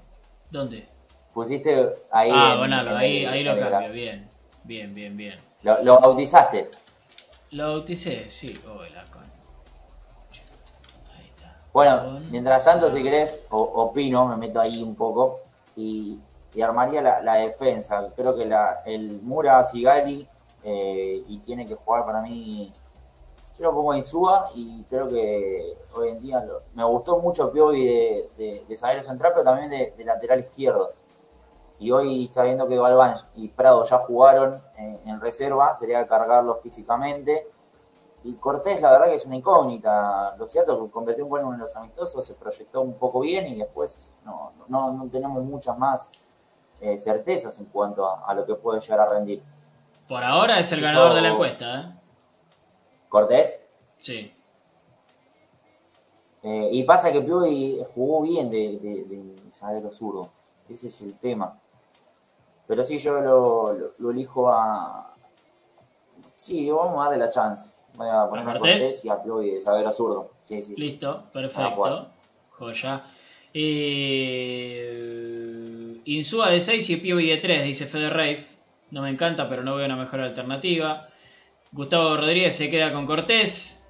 [0.51, 0.87] ¿Dónde?
[1.33, 2.29] Pusiste ahí.
[2.31, 3.91] Ah, Gonalo, ahí, ahí lo cambio.
[3.91, 4.29] Bien,
[4.63, 5.39] bien, bien, bien.
[5.63, 6.69] ¿Lo, lo bautizaste?
[7.51, 8.61] Lo bauticé, sí.
[8.67, 9.23] Oh, la con...
[11.17, 11.55] Ahí está.
[11.73, 15.39] Bueno, mientras tanto, si querés, opino, me meto ahí un poco
[15.75, 16.19] y,
[16.53, 18.07] y armaría la, la, defensa.
[18.15, 20.27] Creo que la, el Mura Sigali
[20.63, 22.71] eh, y tiene que jugar para mí
[23.59, 28.29] yo lo pongo Suba y creo que hoy en día me gustó mucho Piovi de,
[28.37, 30.93] de, de central, pero también de, lateral izquierdo.
[31.77, 37.47] y hoy sabiendo que Galván y Prado ya jugaron en, reserva, sería cargarlo físicamente.
[38.23, 40.35] Y Cortés, la verdad que es una incógnita.
[40.37, 43.59] Lo cierto que convirtió un gol en los amistosos, se proyectó un poco bien y
[43.59, 46.11] después no, no, tenemos muchas más
[46.79, 49.43] eh, certezas en cuanto a, lo que puede llegar a rendir.
[50.07, 51.98] Por ahora es el ganador de la encuesta, ¿eh?
[53.09, 53.55] ¿Cortés?
[53.97, 54.31] Sí.
[56.43, 60.29] Eh, y pasa que Piovi jugó bien de, de, de zurdo.
[60.69, 61.59] Ese es el tema.
[62.67, 65.13] Pero sí, yo lo, elijo a.
[66.35, 67.69] Sí, vamos a darle la chance.
[67.95, 69.03] Voy a poner a Cortés?
[69.03, 70.29] y a Piovi de saber zurdo.
[70.43, 70.75] Sí, sí.
[70.77, 72.07] Listo, perfecto.
[72.51, 73.03] Joya.
[73.53, 74.69] Eh,
[76.05, 78.51] Insúa de 6 y Piovi de 3, dice Fede Reif.
[78.91, 81.08] No me encanta, pero no veo una mejor alternativa.
[81.71, 83.85] Gustavo Rodríguez se queda con Cortés.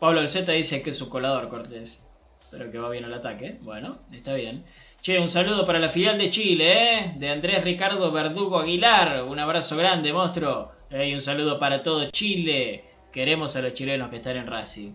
[0.00, 2.06] Pablo Z dice que es su colador Cortés.
[2.50, 3.58] Pero que va bien al ataque.
[3.62, 4.64] Bueno, está bien.
[5.00, 7.14] Che, un saludo para la filial de Chile, ¿eh?
[7.16, 9.22] De Andrés Ricardo Verdugo Aguilar.
[9.22, 10.72] Un abrazo grande, monstruo.
[10.90, 12.84] y un saludo para todo Chile.
[13.12, 14.92] Queremos a los chilenos que están en Racing.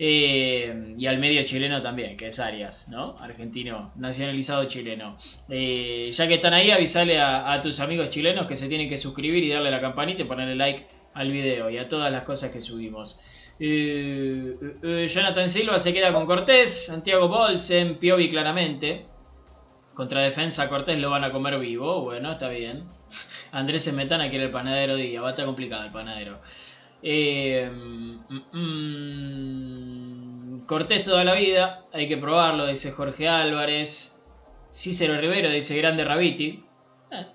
[0.00, 3.16] Eh, y al medio chileno también, que es Arias, ¿no?
[3.18, 5.16] Argentino, nacionalizado chileno.
[5.48, 9.42] Eh, ya que están ahí, avisale a, tus amigos chilenos que se tienen que suscribir
[9.42, 10.86] y darle la campanita y ponerle like
[11.18, 13.18] al video y a todas las cosas que subimos.
[13.58, 19.04] Jonathan Silva se queda con Cortés, Santiago Bolsen, Piovi claramente.
[19.94, 22.02] Contra defensa Cortés lo van a comer vivo.
[22.02, 22.84] Bueno, está bien.
[23.50, 25.20] Andrés Smetana quiere el panadero día.
[25.20, 26.38] Va a estar complicado el panadero.
[27.02, 28.18] Eh, mm,
[28.52, 31.84] mm, Cortés toda la vida.
[31.92, 34.22] Hay que probarlo, dice Jorge Álvarez.
[34.72, 36.64] Cícero Rivero dice Grande Rabiti.
[37.10, 37.26] Eh,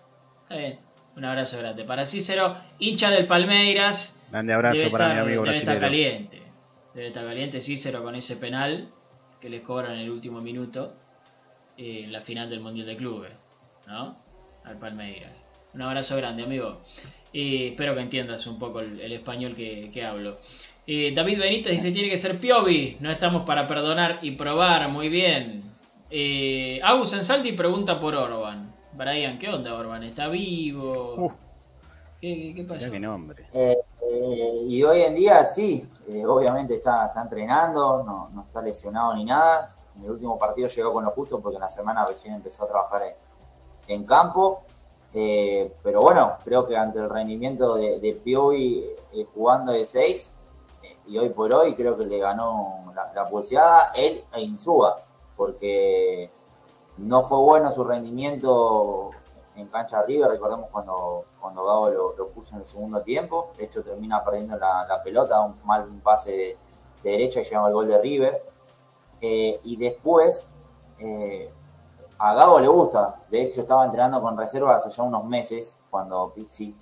[0.43, 0.79] está bien.
[1.15, 1.83] Un abrazo grande.
[1.83, 4.21] Para Cícero, hincha del Palmeiras.
[4.31, 6.41] Grande abrazo para mi amigo Debe estar caliente.
[6.93, 8.89] Debe estar caliente Cícero con ese penal
[9.39, 10.93] que les cobran en el último minuto
[11.77, 13.31] en la final del Mundial de Clubes,
[13.87, 14.15] ¿no?
[14.63, 15.31] Al Palmeiras.
[15.73, 16.81] Un abrazo grande, amigo.
[17.31, 20.39] y espero que entiendas un poco el, español que, hablo.
[20.87, 22.97] David Benítez dice tiene que ser Piovi.
[22.99, 24.87] No estamos para perdonar y probar.
[24.89, 25.63] Muy bien.
[26.09, 28.72] Eh, Agus Ansaldi pregunta por Orban.
[28.95, 30.03] Brian, ¿qué onda Orban?
[30.03, 31.15] ¿Está vivo?
[31.17, 31.31] Uh.
[32.21, 32.91] ¿Qué, qué pasa?
[32.91, 33.47] Qué nombre.
[33.51, 38.61] Eh, eh, y hoy en día sí, eh, obviamente está, está entrenando, no, no, está
[38.61, 39.67] lesionado ni nada.
[39.97, 42.67] En el último partido llegó con lo justo porque en la semana recién empezó a
[42.67, 43.01] trabajar
[43.87, 44.63] en, campo.
[45.13, 48.85] Eh, pero bueno, creo que ante el rendimiento de, de Piovi
[49.33, 50.35] jugando de 6,
[51.07, 54.97] y hoy por hoy creo que le ganó la, la pulseada él e Insúa,
[55.35, 56.31] porque
[56.97, 59.11] no fue bueno su rendimiento
[59.55, 64.23] en cancha arriba, recordemos cuando, cuando lo, puso en el segundo tiempo, de hecho termina
[64.23, 66.57] perdiendo la, pelota, un mal pase de,
[67.03, 68.43] derecha y llega al gol de River.
[69.21, 70.47] Eh, y después,
[70.99, 71.51] eh,
[72.17, 76.31] a Gago le gusta, de hecho estaba entrenando con reserva hace ya unos meses, cuando
[76.33, 76.75] Pizzi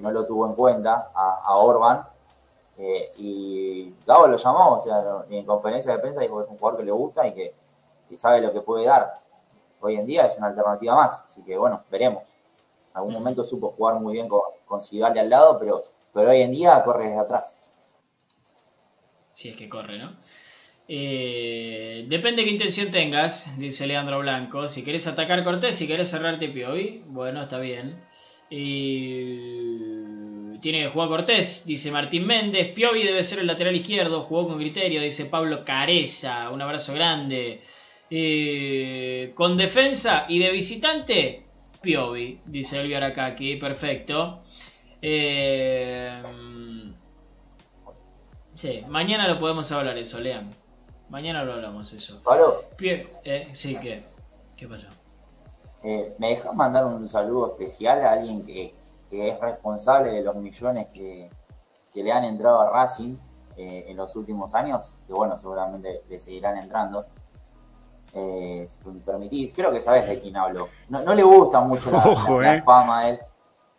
[0.00, 2.04] no lo tuvo en cuenta, a, Orban,
[2.76, 6.58] eh, y Gago lo llamó, o sea, en conferencia de prensa dijo que es un
[6.58, 7.54] jugador que le gusta y que
[8.16, 9.20] sabe lo que puede dar
[9.80, 11.24] hoy en día es una alternativa más.
[11.26, 12.28] Así que bueno, veremos.
[12.92, 16.52] En algún momento supo jugar muy bien con, con al lado, pero, pero hoy en
[16.52, 17.56] día corre desde atrás.
[19.32, 20.16] Si es que corre, ¿no?
[20.92, 24.68] Eh, depende qué intención tengas, dice Leandro Blanco.
[24.68, 28.02] Si querés atacar Cortés, si querés cerrarte Piovi, bueno, está bien.
[28.50, 30.58] Y...
[30.60, 32.72] Tiene que jugar Cortés, dice Martín Méndez.
[32.72, 36.50] Piovi debe ser el lateral izquierdo, jugó con criterio, dice Pablo Careza.
[36.50, 37.60] Un abrazo grande.
[38.12, 41.46] Eh, con defensa y de visitante,
[41.80, 44.40] Piovi, dice Elvio Arakaki, perfecto.
[45.00, 46.20] Eh,
[48.56, 50.52] sí, mañana lo podemos hablar eso, lean.
[51.08, 52.20] Mañana lo hablamos eso.
[52.24, 52.64] ¿Palo?
[52.80, 54.04] Eh, sí, ¿qué?
[54.56, 54.88] ¿Qué pasó?
[55.82, 58.74] ¿Me dejas mandar un saludo especial a alguien que,
[59.10, 61.30] es responsable de los millones que,
[61.94, 63.16] le han entrado a Racing
[63.56, 64.96] en los últimos años?
[65.06, 67.06] Que bueno, seguramente le seguirán entrando
[68.12, 70.68] eh, si me permitís, creo que sabes de quién hablo.
[70.88, 72.62] No, le gusta mucho la, eh.
[72.62, 73.18] fama a él.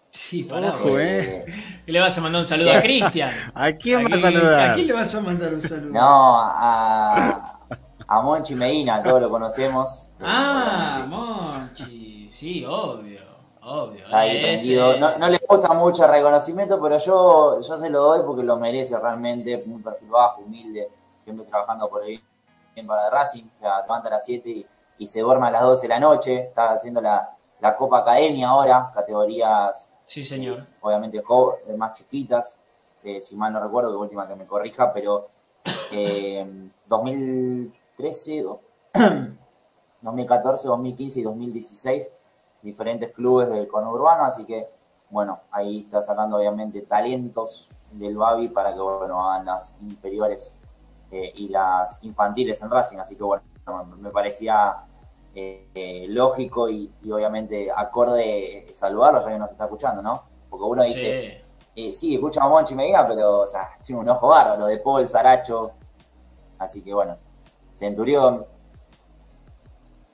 [0.10, 1.46] Sí, para Ojo, eh.
[1.86, 3.32] le vas a mandar un saludo a Cristian?
[3.54, 4.72] ¿A quién vas a saludar?
[4.72, 5.94] ¿A quién le vas a mandar un saludo?
[5.94, 7.60] No, a,
[8.08, 10.10] a Monchi Medina, todos lo conocemos.
[10.20, 13.32] Ah, Monchi, sí, obvio.
[13.64, 14.98] Obvio.
[14.98, 18.58] no, no, le gusta mucho el reconocimiento, pero yo, yo se lo doy porque lo
[18.58, 19.64] merece realmente.
[19.66, 20.90] Un perfil bajo, humilde,
[21.22, 22.20] siempre trabajando por el
[22.88, 24.68] para Racing, o sea, se levanta a las 7
[24.98, 27.36] y, se duerme a las 12 de la noche, está haciendo la,
[27.78, 32.58] Copa Academia ahora, categorías, sí señor, eh, obviamente eh, más chiquitas,
[33.04, 35.28] eh, si mal no recuerdo, que última que me corrija, pero
[36.88, 38.46] 2013,
[40.02, 42.12] 2014, 2015 y 2016
[42.62, 44.68] diferentes clubes del conurbano, así que
[45.12, 50.58] bueno, ahí está sacando obviamente talentos del Babi para que bueno, hagan las inferiores
[51.12, 53.44] eh, y las infantiles en Racing, así que bueno,
[53.98, 54.78] me parecía
[55.36, 60.24] eh, lógico y, obviamente acorde saludarlo ya que nos está escuchando, ¿no?
[60.50, 61.44] Porque uno dice,
[61.76, 65.08] sí, sí escucha a Monchi Medina, pero o sea, tiene un ojo bárbaro, de Paul,
[65.08, 65.74] Saracho,
[66.60, 67.18] así que bueno,
[67.76, 68.46] Centurión.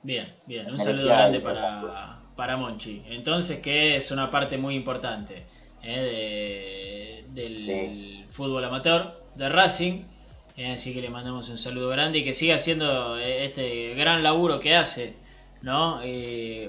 [0.03, 3.03] Bien, bien, un saludo grande para para Monchi.
[3.09, 5.43] Entonces, que es una parte muy importante
[5.83, 10.03] eh, del fútbol amateur, de Racing.
[10.57, 14.23] Eh, así que le mandamos un saludo grande y que siga haciendo eh, este gran
[14.23, 15.15] laburo que hace.
[15.61, 16.01] ¿no?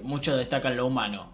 [0.02, 1.30] muchos destacan lo humano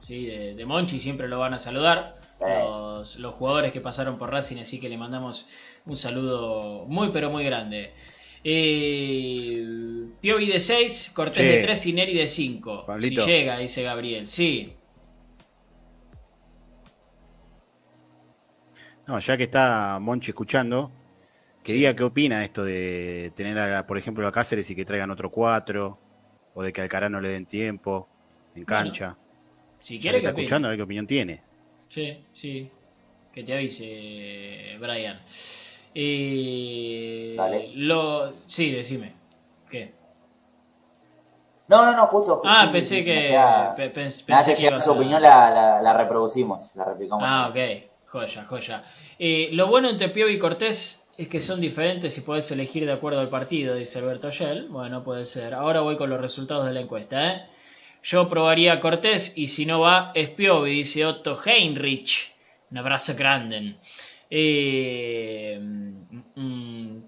[0.00, 0.26] ¿sí?
[0.26, 2.16] de, Monchi, siempre lo van a saludar.
[2.40, 5.48] Los, los jugadores que pasaron por Racing, así que le mandamos
[5.86, 7.92] un saludo muy, pero muy grande.
[8.48, 9.64] Eh,
[10.20, 12.86] Piovi de 6, Cortés de 3 y Neri de 5.
[13.00, 14.28] Si llega, dice Gabriel.
[14.28, 14.72] Sí.
[19.08, 20.92] No, ya que está Monchi escuchando,
[21.66, 25.30] que diga qué opina esto de tener, por ejemplo, a Cáceres y que traigan otro
[25.30, 25.92] 4,
[26.54, 28.08] o de que al no le den tiempo
[28.54, 29.16] en cancha.
[29.80, 31.42] si quiere que, está escuchando, a ver qué opinión tiene.
[31.88, 32.70] Sí, sí.
[33.32, 35.20] Que te avise, Brian.
[35.92, 37.36] Y
[37.74, 38.32] Lo...
[38.44, 39.12] Sí, decime.
[39.68, 39.92] ¿Qué?
[41.68, 42.42] No, no, no, justo.
[42.44, 43.36] ah, pensé que.
[43.92, 47.24] pensé que su opinión la, la, reproducimos, la replicamos.
[47.28, 47.58] Ah, ok.
[48.06, 48.84] Joya, joya.
[49.50, 53.20] lo bueno entre Pío y Cortés es que son diferentes y puedes elegir de acuerdo
[53.20, 54.68] al partido, dice Alberto Shell.
[54.68, 55.54] Bueno, puede ser.
[55.54, 57.46] Ahora voy con los resultados de la encuesta, ¿eh?
[58.02, 62.34] Yo probaría a Cortés y si no va, es dice Otto Heinrich.
[62.70, 63.76] Un abrazo grande.
[64.30, 66.98] Eh, mm,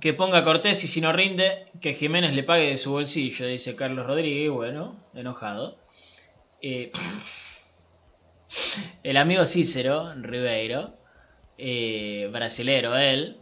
[0.00, 3.76] que ponga Cortés y si no rinde, que Jiménez le pague de su bolsillo, dice
[3.76, 5.78] Carlos Rodríguez, bueno, enojado.
[6.60, 6.92] Eh,
[9.02, 10.99] el amigo Cícero Ribeiro,
[11.62, 13.36] eh, brasilero él,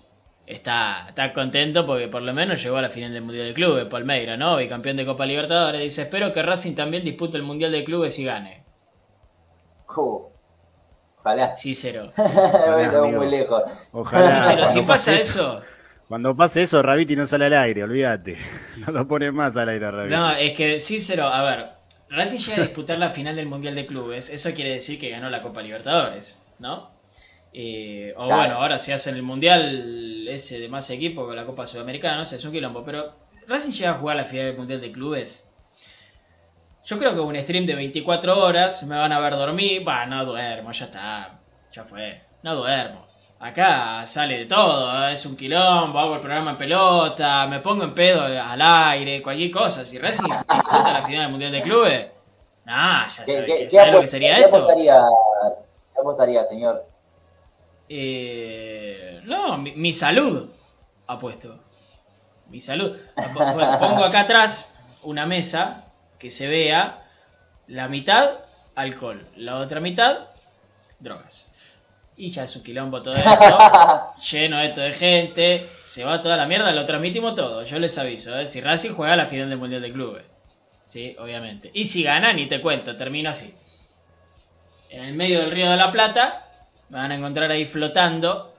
[0.47, 3.87] está, está contento porque por lo menos llegó a la final del Mundial de Clubes,
[3.87, 4.57] Palmeira, ¿no?
[4.57, 8.25] Bicampeón de Copa Libertadores, dice, espero que Racing también dispute el Mundial de Clubes y
[8.25, 8.65] gane.
[11.19, 11.57] Ojalá.
[11.57, 12.11] Cícero.
[12.17, 13.91] Estamos muy lejos.
[13.93, 14.69] Ojalá.
[14.69, 15.63] si pasa eso.
[16.09, 18.39] Cuando pase eso, Rabiti no sale al aire, olvídate.
[18.79, 20.15] No lo pone más al aire, Rabiti.
[20.15, 21.67] No, es que Cícero, a ver,
[22.09, 24.31] Racing llega a disputar la final del Mundial de Clubes.
[24.31, 26.98] Eso quiere decir que ganó la Copa Libertadores, ¿no?
[27.53, 31.67] Eh, o bueno, ahora se hace el Mundial ese de más equipo con la Copa
[31.67, 32.85] Sudamericana, no sé, es un quilombo.
[32.85, 33.13] Pero
[33.47, 35.49] Racing llega a jugar la final del Mundial de Clubes
[36.89, 39.85] yo creo que un stream de 24 horas me van a ver dormir.
[39.85, 41.39] Bah, no duermo, ya está.
[41.71, 42.23] Ya fue.
[42.43, 43.07] No duermo.
[43.41, 45.13] Acá sale de todo, ¿eh?
[45.13, 49.51] es un quilombo, hago el programa en pelota, me pongo en pedo al aire, cualquier
[49.51, 49.85] cosa.
[49.85, 52.07] Si Racing disputa la final del Mundial de Clubes,
[52.65, 53.25] nah, ya
[53.71, 54.67] sabes lo que sería esto.
[54.67, 56.85] ¿Qué apostaría, señor?
[57.89, 60.51] Eh, no, mi, mi, salud
[61.07, 61.59] apuesto.
[62.49, 62.97] Mi salud.
[63.35, 65.85] Pongo acá atrás una mesa
[66.19, 67.01] que se vea
[67.67, 68.39] la mitad
[68.75, 70.29] alcohol, la otra mitad
[70.99, 71.53] drogas.
[72.17, 76.47] Y ya es un quilombo todo esto, lleno esto de gente, se va toda la
[76.47, 78.49] mierda, lo transmitimos todo, yo les aviso, ¿eh?
[78.49, 80.27] si Racing juega la final del Mundial de Clubes,
[80.87, 81.71] sí, obviamente.
[81.75, 83.55] Y si gana, ni te cuento, termino así.
[84.91, 86.48] En el medio del río de la Plata,
[86.91, 88.55] me van a encontrar ahí flotando,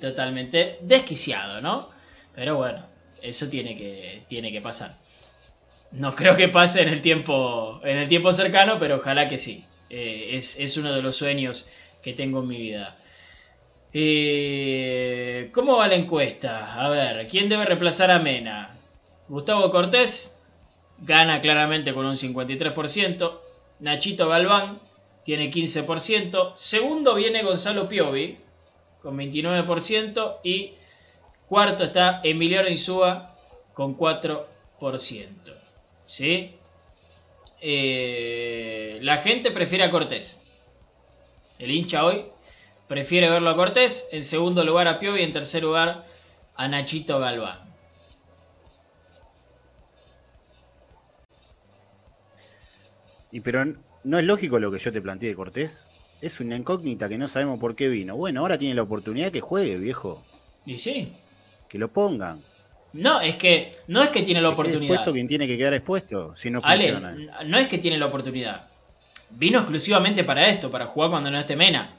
[0.00, 1.88] totalmente desquiciado, ¿no?
[2.34, 2.86] Pero bueno,
[3.22, 4.96] eso tiene que, tiene que pasar.
[5.90, 9.64] No creo que pase en el tiempo, en el tiempo cercano, pero ojalá que sí.
[9.90, 11.70] Eh, es, uno de los sueños
[12.02, 12.96] que tengo en mi vida.
[13.92, 16.74] Eh, ¿Cómo va la encuesta?
[16.74, 18.76] A ver, ¿quién debe reemplazar a Mena?
[19.28, 20.42] Gustavo Cortés
[20.98, 23.40] gana claramente con un 53%.
[23.80, 24.78] Nachito Galván
[25.28, 26.52] tiene 15%.
[26.54, 28.38] Segundo viene Gonzalo Piovi
[29.02, 30.38] con 29%.
[30.42, 30.72] Y
[31.46, 33.36] cuarto está Emiliano Insúa
[33.74, 34.46] con 4%.
[36.06, 36.54] ¿sí?
[37.60, 40.50] Eh, la gente prefiere a Cortés.
[41.58, 42.24] El hincha hoy
[42.86, 44.08] prefiere verlo a Cortés.
[44.12, 46.06] En segundo lugar a Piovi en tercer lugar
[46.54, 47.68] a Nachito Galván.
[53.30, 53.60] Y pero
[54.08, 55.86] no es lógico lo que yo te planteé de Cortés.
[56.22, 58.16] Es una incógnita que no sabemos por qué vino.
[58.16, 60.24] Bueno, ahora tiene la oportunidad que juegue, viejo.
[60.64, 61.12] Y sí.
[61.68, 62.42] Que lo pongan.
[62.94, 64.82] No, es que no es que tiene la oportunidad.
[64.82, 67.14] Expuesto quien tiene que quedar expuesto si no funciona.
[67.44, 68.66] no es que tiene la oportunidad.
[69.32, 71.94] Vino exclusivamente para esto, para jugar cuando no esté Mena.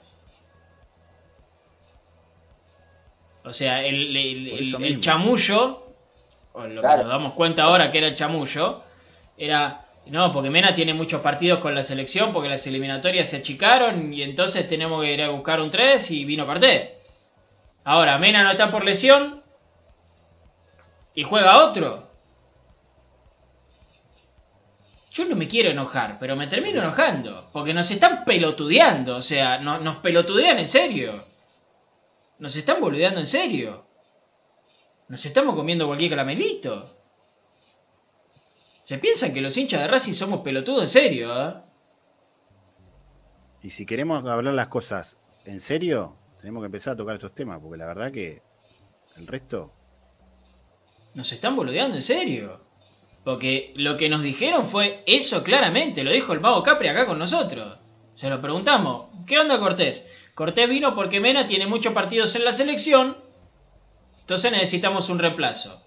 [3.44, 5.86] O sea, el, chamullo,
[6.54, 8.82] o lo que nos damos cuenta ahora que era el chamullo,
[9.38, 14.12] era No, porque Mena tiene muchos partidos con la selección porque las eliminatorias se achicaron
[14.14, 16.90] y entonces tenemos que ir a buscar un 3 y vino Cortés.
[17.84, 19.44] Ahora, Mena no está por lesión
[21.16, 22.10] y juega otro.
[25.12, 27.50] Yo no me quiero enojar, pero me termino enojando.
[27.52, 29.16] Porque nos están pelotudeando.
[29.18, 31.26] O sea, no- nos pelotudean en serio.
[32.38, 33.86] Nos están boludeando en serio.
[35.08, 36.96] Nos estamos comiendo cualquier caramelito.
[38.90, 41.54] Se piensan que los hinchas de Racing somos pelotudos en serio, ¿eh?
[43.62, 47.60] Y si queremos hablar las cosas en serio, tenemos que empezar a tocar estos temas,
[47.62, 48.42] porque la verdad que
[49.16, 49.72] el resto.
[51.14, 52.66] Nos están boludeando en serio.
[53.24, 57.20] Porque lo que nos dijeron fue eso claramente, lo dijo el mago Capri acá con
[57.20, 57.78] nosotros.
[58.16, 60.10] Se lo preguntamos, ¿qué onda Cortés?
[60.34, 63.18] Cortés vino porque Mena tiene muchos partidos en la selección,
[64.22, 65.86] entonces necesitamos un reemplazo.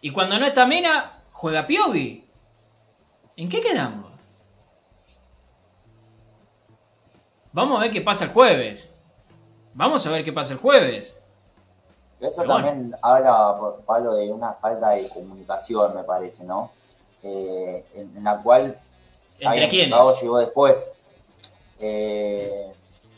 [0.00, 2.24] Y cuando no está Mena, juega Piovi.
[3.36, 4.06] ¿En qué quedamos?
[7.52, 8.98] Vamos a ver qué pasa el jueves.
[9.74, 11.20] Vamos a ver qué pasa el jueves.
[12.20, 12.66] Eso Pero bueno.
[12.66, 16.72] también habla, Pablo, de una falta de comunicación, me parece, ¿no?
[17.22, 18.78] Eh, en, en la cual
[19.38, 20.20] ¿Entre quiénes?
[20.20, 20.88] Llegó después.
[21.80, 22.72] Eh,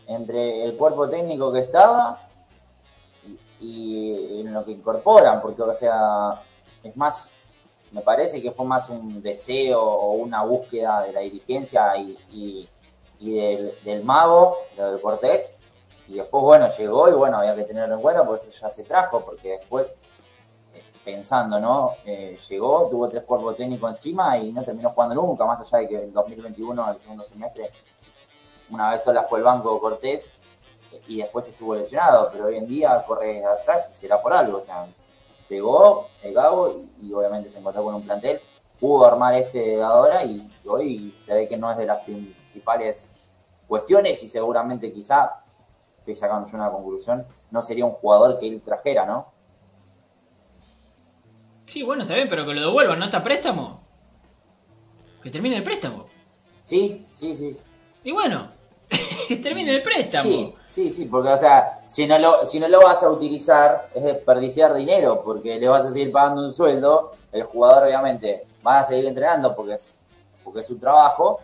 [0.07, 2.29] entre el cuerpo técnico que estaba
[3.25, 6.43] y, y en lo que incorporan, porque, o sea,
[6.83, 7.33] es más,
[7.93, 12.69] me parece que fue más un deseo o una búsqueda de la dirigencia y, y-
[13.21, 15.55] del, del mago, de Cortés.
[16.09, 18.85] Y después, bueno, llegó y bueno, había que tenerlo en cuenta, porque eso ya se
[18.85, 19.95] trajo, porque después
[20.75, 21.93] eh, pensando, ¿no?
[22.05, 25.89] Eh, llegó, tuvo tres cuerpos técnicos encima y no terminó jugando nunca, más allá de
[25.89, 27.71] que el 2021, el segundo semestre,
[28.71, 30.31] una vez sola fue el banco Cortés
[30.93, 34.59] eh, y después estuvo lesionado, pero hoy en día corre atrás y será por algo,
[34.59, 34.87] o sea,
[35.55, 38.41] llegó el Gabo y, y obviamente se encontró con un plantel,
[38.79, 43.11] pudo armar este ahora y hoy se ve que no es de las principales
[43.69, 45.45] cuestiones y seguramente quizá,
[45.99, 49.33] estoy sacando yo una conclusión, no sería un jugador que él trajera, ¿no?
[51.67, 53.81] Sí, bueno, está bien, pero que lo devuelvan, ¿no está préstamo?
[55.23, 56.07] Que termine el préstamo.
[56.65, 57.61] Sí, sí, sí.
[58.03, 58.49] Y bueno,
[59.29, 60.25] que termine el préstamo.
[60.25, 63.89] Sí, sí, sí, porque, o sea, si no, lo, si no lo vas a utilizar,
[63.95, 68.81] es desperdiciar dinero, porque le vas a seguir pagando un sueldo, el jugador obviamente va
[68.81, 69.97] a seguir entrenando porque es,
[70.43, 71.41] porque es su trabajo,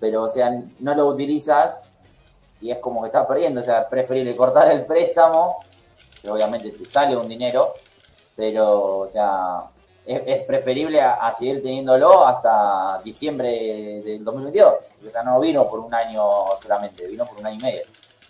[0.00, 1.84] pero, o sea, no lo utilizas
[2.60, 5.58] y es como que estás perdiendo, o sea, preferible cortar el préstamo,
[6.22, 7.74] que obviamente te sale un dinero,
[8.36, 9.64] pero, o sea,
[10.04, 15.40] es, es preferible a, a seguir teniéndolo hasta diciembre del 2022, porque, o sea, no
[15.40, 16.22] vino por un año
[16.62, 17.82] solamente, vino por un año y medio.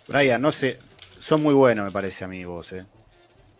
[0.09, 0.79] Brian, no sé,
[1.19, 2.85] son muy buenos, me parece a mí vos, eh.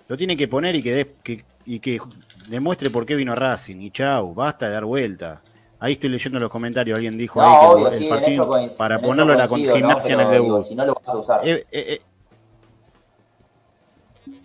[0.07, 2.01] Lo tiene que poner y que, que- y que
[2.47, 3.79] demuestre por qué vino Racing.
[3.81, 5.41] Y chau, basta de dar vuelta.
[5.79, 9.33] Ahí estoy leyendo los comentarios, alguien dijo No, ahí que el- sí, partido para ponerlo
[9.35, 9.75] con coincido, ¿no?
[9.77, 10.61] gimnasia en el digo, debut.
[10.63, 11.47] si no lo vas a usar.
[11.47, 12.01] Eh, eh, eh.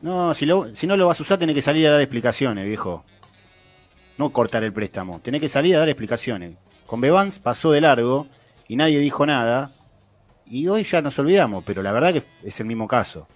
[0.02, 2.66] No, si, lo- si no lo vas a usar, tenés que salir a dar explicaciones,
[2.66, 3.04] viejo.
[4.18, 5.20] No cortar el préstamo.
[5.20, 6.54] Tenés que salir a dar explicaciones.
[6.86, 8.26] Con Bevans pasó de largo
[8.68, 9.70] y nadie dijo nada.
[10.46, 13.26] Y hoy ya nos olvidamos, pero la verdad que es el mismo caso.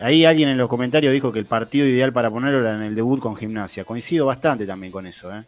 [0.00, 2.94] Ahí alguien en los comentarios dijo que el partido ideal para ponerlo era en el
[2.94, 3.84] debut con gimnasia.
[3.84, 5.44] Coincido bastante también con eso, ¿eh?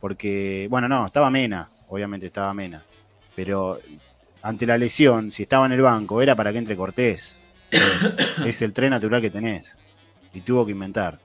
[0.00, 2.82] Porque, bueno, no, estaba Mena, obviamente estaba Mena.
[3.34, 3.80] Pero
[4.42, 7.36] ante la lesión, si estaba en el banco, era para que entre Cortés.
[8.46, 9.72] es el tren natural que tenés.
[10.34, 11.18] Y tuvo que inventar.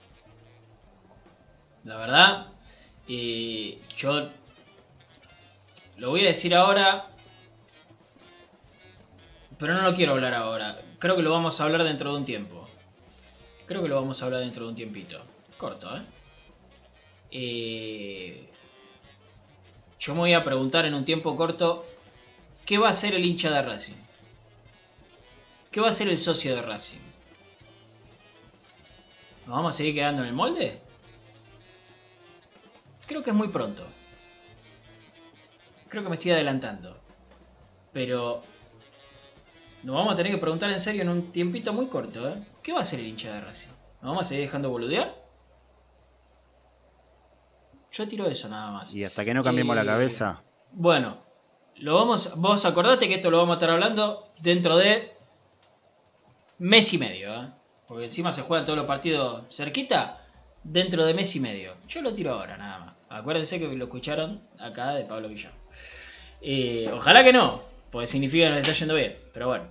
[1.83, 2.47] La verdad,
[3.07, 4.29] eh, yo
[5.97, 7.07] lo voy a decir ahora,
[9.59, 10.79] pero no lo quiero hablar ahora.
[10.99, 12.67] Creo que lo vamos a hablar dentro de un tiempo.
[13.67, 15.21] Creo que lo vamos a hablar dentro de un tiempito.
[15.57, 16.01] Corto, ¿eh?
[17.31, 18.49] Eh,
[19.99, 21.85] yo me voy a preguntar en un tiempo corto,
[22.65, 23.97] ¿qué va a hacer el hincha de Racing?
[25.71, 27.01] ¿Qué va a hacer el socio de Racing?
[29.45, 30.79] ¿Nos vamos a seguir quedando en el molde?
[33.05, 33.85] Creo que es muy pronto.
[35.89, 36.97] Creo que me estoy adelantando.
[37.91, 38.41] Pero
[39.83, 42.35] nos vamos a tener que preguntar en serio en un tiempito muy corto, ¿eh?
[42.61, 43.69] ¿Qué va a hacer el hincha de Racing?
[44.01, 45.13] ¿Nos vamos a seguir dejando boludear?
[47.91, 48.93] Yo tiro eso nada más.
[48.93, 51.17] Y hasta que no cambiemos la Eh, cabeza, Bueno,
[51.77, 55.11] lo vamos, vos acordate que esto lo vamos a estar hablando dentro de
[56.59, 57.47] mes y medio, ¿eh?
[57.87, 60.23] porque encima se juegan todos los partidos cerquita,
[60.63, 61.73] dentro de mes y medio.
[61.87, 62.95] Yo lo tiro ahora, nada más.
[63.09, 65.53] Acuérdense que lo escucharon acá de Pablo Villán.
[66.41, 67.61] Eh, ojalá que no,
[67.91, 69.65] porque significa que nos está yendo bien, pero bueno,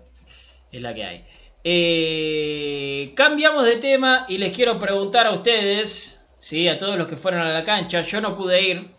[0.72, 1.24] es la que hay.
[1.64, 6.68] Eh, cambiamos de tema y les quiero preguntar a ustedes ¿sí?
[6.68, 8.02] A todos los que fueron a la cancha.
[8.02, 8.90] Yo no pude ir,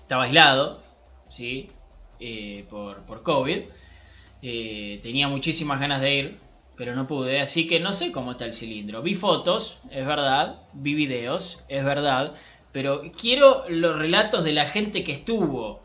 [0.00, 0.80] estaba aislado,
[1.28, 1.68] ¿sí?
[2.20, 3.62] Eh, por, por COVID.
[4.42, 6.38] Eh, tenía muchísimas ganas de ir,
[6.76, 9.02] pero no pude, así que no sé cómo está el cilindro.
[9.02, 12.34] Vi fotos, es verdad, vi videos, es verdad,
[12.72, 15.82] pero quiero los relatos de la gente que estuvo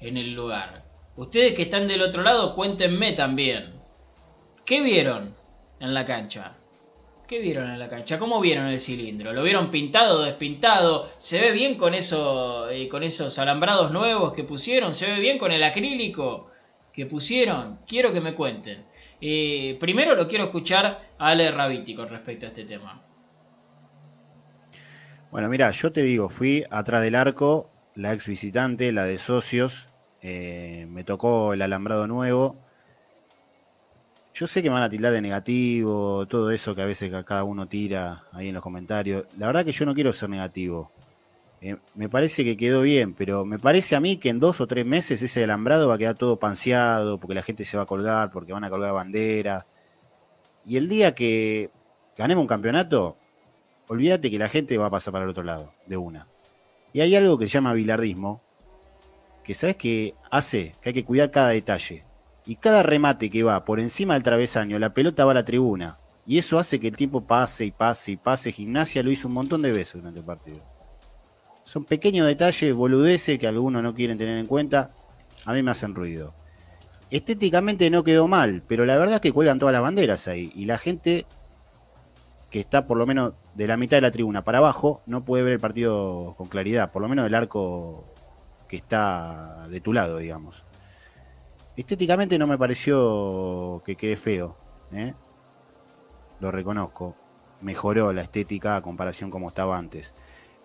[0.00, 0.84] en el lugar.
[1.16, 3.72] Ustedes que están del otro lado, cuéntenme también.
[4.66, 5.34] ¿Qué vieron
[5.80, 6.56] en la cancha?
[7.26, 8.18] ¿Qué vieron en la cancha?
[8.18, 9.32] ¿Cómo vieron el cilindro?
[9.32, 11.08] ¿Lo vieron pintado, despintado?
[11.18, 14.94] ¿Se ve bien con, eso, eh, con esos alambrados nuevos que pusieron?
[14.94, 16.50] ¿Se ve bien con el acrílico
[16.92, 17.78] que pusieron?
[17.86, 18.84] Quiero que me cuenten.
[19.20, 20.84] Eh, primero lo quiero escuchar
[21.18, 23.02] a Ale Rabiti con respecto a este tema.
[25.30, 29.88] Bueno, mira, yo te digo, fui atrás del arco, la ex visitante, la de socios,
[30.28, 32.56] eh, me tocó el alambrado nuevo.
[34.34, 37.44] Yo sé que me van a tildar de negativo, todo eso que a veces cada
[37.44, 39.24] uno tira ahí en los comentarios.
[39.38, 40.90] La verdad que yo no quiero ser negativo.
[41.60, 44.66] Eh, me parece que quedó bien, pero me parece a mí que en dos o
[44.66, 47.86] tres meses ese alambrado va a quedar todo panseado, porque la gente se va a
[47.86, 49.64] colgar, porque van a colgar banderas.
[50.66, 51.70] Y el día que
[52.18, 53.16] ganemos un campeonato,
[53.86, 56.26] olvídate que la gente va a pasar para el otro lado, de una.
[56.92, 58.42] Y hay algo que se llama bilardismo,
[59.46, 62.02] que sabes que hace que hay que cuidar cada detalle.
[62.46, 65.98] Y cada remate que va por encima del travesaño, la pelota va a la tribuna.
[66.26, 68.50] Y eso hace que el tiempo pase y pase y pase.
[68.50, 70.58] Gimnasia lo hizo un montón de veces durante el partido.
[71.62, 74.88] Son pequeños detalles, boludeces que algunos no quieren tener en cuenta.
[75.44, 76.34] A mí me hacen ruido.
[77.12, 80.50] Estéticamente no quedó mal, pero la verdad es que cuelgan todas las banderas ahí.
[80.56, 81.24] Y la gente
[82.50, 85.44] que está por lo menos de la mitad de la tribuna para abajo no puede
[85.44, 86.90] ver el partido con claridad.
[86.90, 88.15] Por lo menos el arco
[88.66, 90.64] que está de tu lado, digamos.
[91.76, 94.56] Estéticamente no me pareció que quede feo,
[94.92, 95.14] ¿eh?
[96.40, 97.14] lo reconozco.
[97.60, 100.14] Mejoró la estética a comparación como estaba antes.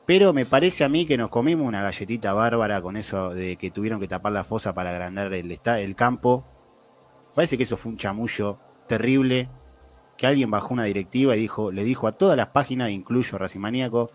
[0.06, 3.72] Pero me parece a mí que nos comimos una galletita bárbara con eso de que
[3.72, 6.44] tuvieron que tapar la fosa para agrandar el, el campo.
[7.36, 9.50] Parece que eso fue un chamullo terrible.
[10.18, 14.12] Que alguien bajó una directiva y dijo, le dijo a todas las páginas, incluyo Racimaníaco,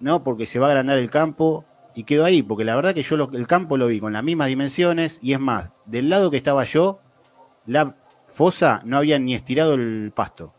[0.00, 1.64] no, porque se va a agrandar el campo
[1.94, 4.48] y quedó ahí, porque la verdad que yo el campo lo vi con las mismas
[4.48, 7.00] dimensiones y es más, del lado que estaba yo,
[7.66, 7.94] la
[8.28, 10.52] fosa no había ni estirado el pasto.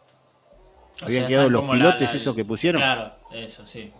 [1.02, 2.82] Habían quedado los pilotes esos que pusieron.
[2.82, 3.92] Claro, eso sí.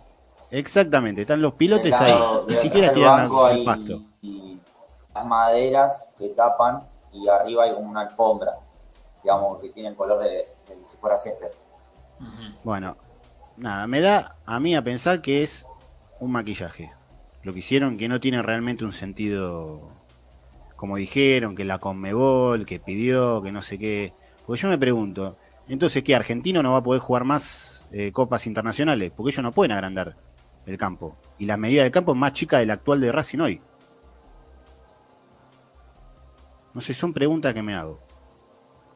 [0.50, 2.14] Exactamente, están los pilotes ahí,
[2.46, 4.02] ni siquiera tiraron el pasto.
[4.20, 4.58] Y
[5.14, 8.52] las maderas que tapan y arriba hay como una alfombra,
[9.22, 10.46] digamos, que tiene el color de,
[10.84, 11.50] si fuera césped.
[12.62, 12.96] Bueno,
[13.56, 15.66] nada, me da a mí a pensar que es
[16.20, 16.92] un maquillaje
[17.42, 19.92] lo que hicieron que no tiene realmente un sentido
[20.82, 24.12] como dijeron, que la Conmebol, que pidió, que no sé qué.
[24.44, 25.36] Porque yo me pregunto,
[25.68, 26.16] entonces, ¿qué?
[26.16, 29.12] ¿Argentino no va a poder jugar más eh, copas internacionales?
[29.16, 30.16] Porque ellos no pueden agrandar
[30.66, 31.16] el campo.
[31.38, 33.60] Y la medida del campo es más chica de la actual de Racing hoy.
[36.74, 38.00] No sé, son preguntas que me hago.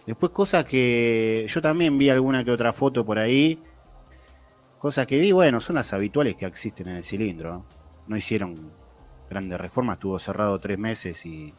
[0.09, 3.63] Después cosas que yo también vi alguna que otra foto por ahí.
[4.81, 7.76] Cosas que vi, bueno, son las habituales que existen en el cilindro no
[8.15, 8.71] hicieron
[9.29, 11.53] grandes reformas, estuvo cerrado tres meses y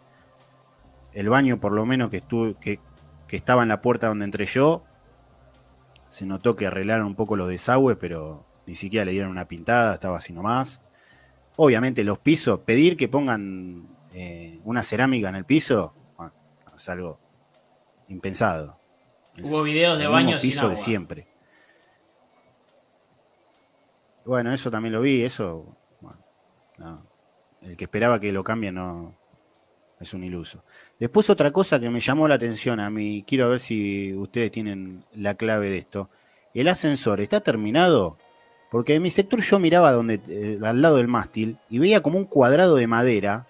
[1.13, 2.79] el baño por lo menos que, estuvo, que,
[3.29, 4.83] estaba en la puerta donde entré yo,
[6.07, 9.95] se notó que arreglaron un poco los desagües, pero ni siquiera le dieron una pintada,
[9.95, 10.79] estaba así nomás.
[11.55, 15.93] Obviamente los pisos, pedir que pongan eh, una cerámica en el piso,
[16.75, 17.19] es algo
[18.07, 18.79] impensado.
[19.43, 21.27] Hubo videos de baños piso de siempre.
[24.25, 25.75] Bueno, eso también lo vi, eso
[27.61, 29.15] el que esperaba que lo cambie no
[29.99, 30.63] es un iluso.
[30.99, 35.03] Después otra cosa que me llamó la atención a mí, quiero ver si ustedes tienen
[35.13, 36.09] la clave de esto.
[36.53, 38.17] El ascensor está terminado
[38.69, 42.17] porque en mi sector yo miraba donde eh, al lado del mástil y veía como
[42.17, 43.47] un cuadrado de madera.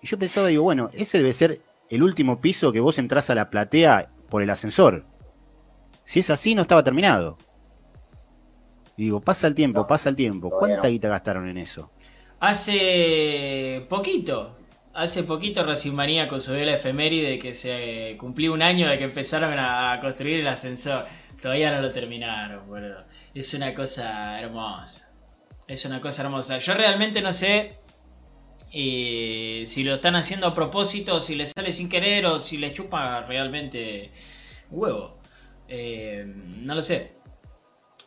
[0.00, 3.34] Y yo pensaba, digo, bueno, ese debe ser el último piso que vos entras a
[3.34, 5.04] la platea por el ascensor.
[6.04, 7.38] Si es así, no estaba terminado.
[9.02, 10.48] Y digo, pasa el tiempo, pasa el tiempo.
[10.48, 11.90] ¿Cuánta guita gastaron en eso?
[12.38, 14.56] Hace poquito,
[14.94, 19.58] hace poquito Racing Manía subió la efeméride que se cumplió un año de que empezaron
[19.58, 21.06] a construir el ascensor.
[21.40, 23.04] Todavía no lo terminaron, boludo.
[23.34, 25.12] Es una cosa hermosa.
[25.66, 26.58] Es una cosa hermosa.
[26.58, 27.74] Yo realmente no sé
[28.72, 32.72] eh, si lo están haciendo a propósito, si les sale sin querer o si les
[32.72, 34.12] chupa realmente
[34.70, 35.18] huevo.
[35.66, 37.20] Eh, no lo sé.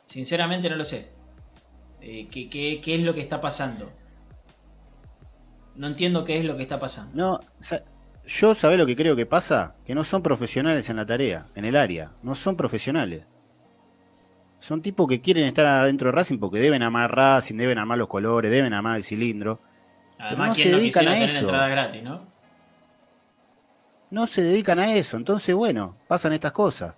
[0.06, 1.12] Sinceramente no lo sé.
[2.01, 3.91] Eh, ¿qué, es lo que está pasando?
[5.76, 7.12] No entiendo qué es lo que está pasando.
[7.16, 7.39] No,
[8.28, 11.66] yo sabés lo que creo que pasa, que no son profesionales en la tarea, en
[11.66, 13.24] el área, no son profesionales.
[14.60, 18.08] Son tipos que quieren estar adentro de Racing porque deben amar Racing, deben amar los
[18.08, 19.60] colores, deben amar el cilindro.
[20.18, 21.47] Además, no ¿quién se no dedican a eso.
[21.47, 22.26] gratis, no?
[24.12, 25.18] No se dedican a eso.
[25.18, 26.95] Entonces, bueno, pasan estas cosas.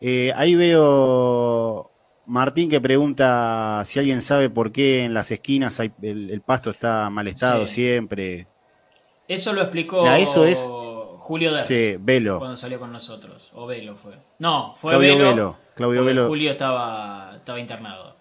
[0.00, 1.90] Eh, ahí veo
[2.26, 6.70] Martín que pregunta si alguien sabe por qué en las esquinas hay- el, el pasto
[6.70, 7.74] está mal estado Sí.
[7.74, 8.46] siempre.
[9.28, 10.68] Eso lo explicó eso es-
[11.18, 12.38] Julio Ders Sí, Velo.
[12.38, 13.50] cuando salió con nosotros.
[13.54, 14.12] O Velo fue.
[14.38, 15.28] No, fue Claudio Velo.
[15.30, 15.56] Velo.
[15.74, 16.26] Claudio Velo.
[16.26, 18.16] Julio estaba, estaba internado.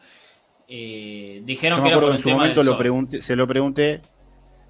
[0.70, 3.36] Eh, dijeron Yo que me era por acuerdo que en su momento lo pregunté, se
[3.36, 4.02] lo pregunté.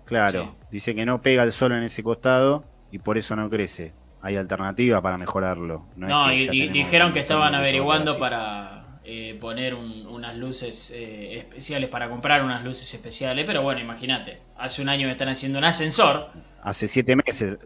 [0.06, 0.50] Claro, Sí.
[0.72, 3.94] dice que no pega el sol en ese costado y por eso no crece.
[4.22, 5.86] Hay alternativa para mejorarlo.
[5.96, 10.92] No, es No, que y, dijeron que estaban averiguando para eh, poner un- unas luces
[10.96, 13.46] eh, especiales, para comprar unas luces especiales.
[13.46, 16.30] Pero bueno, imagínate, hace un año que están haciendo un ascensor.
[16.62, 17.58] Hace siete meses.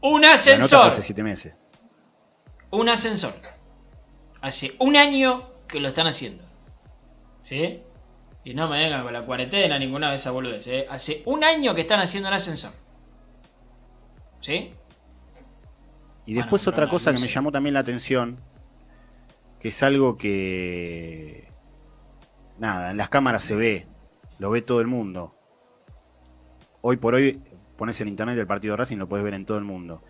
[0.00, 0.88] ¡Un ascensor!
[0.88, 1.54] hace siete meses.
[2.70, 3.34] Un ascensor.
[4.40, 6.42] Hace un año que lo están haciendo.
[7.42, 7.80] ¿Sí?
[8.44, 10.72] Y no me vengan con la cuarentena, ninguna de esas boludeces.
[10.84, 10.86] ¿eh?
[10.90, 12.72] Hace un año que están haciendo un ascensor.
[14.40, 14.70] ¿Sí?
[16.26, 18.38] Y después otra cosa que me llamó también la atención,
[19.64, 21.48] que es algo que,
[22.58, 23.86] nada, en las cámaras se ve,
[24.38, 25.34] lo ve todo el mundo.
[26.82, 27.40] Hoy por hoy
[27.78, 30.02] pones en internet el partido de Racing, lo puedes ver en todo el mundo.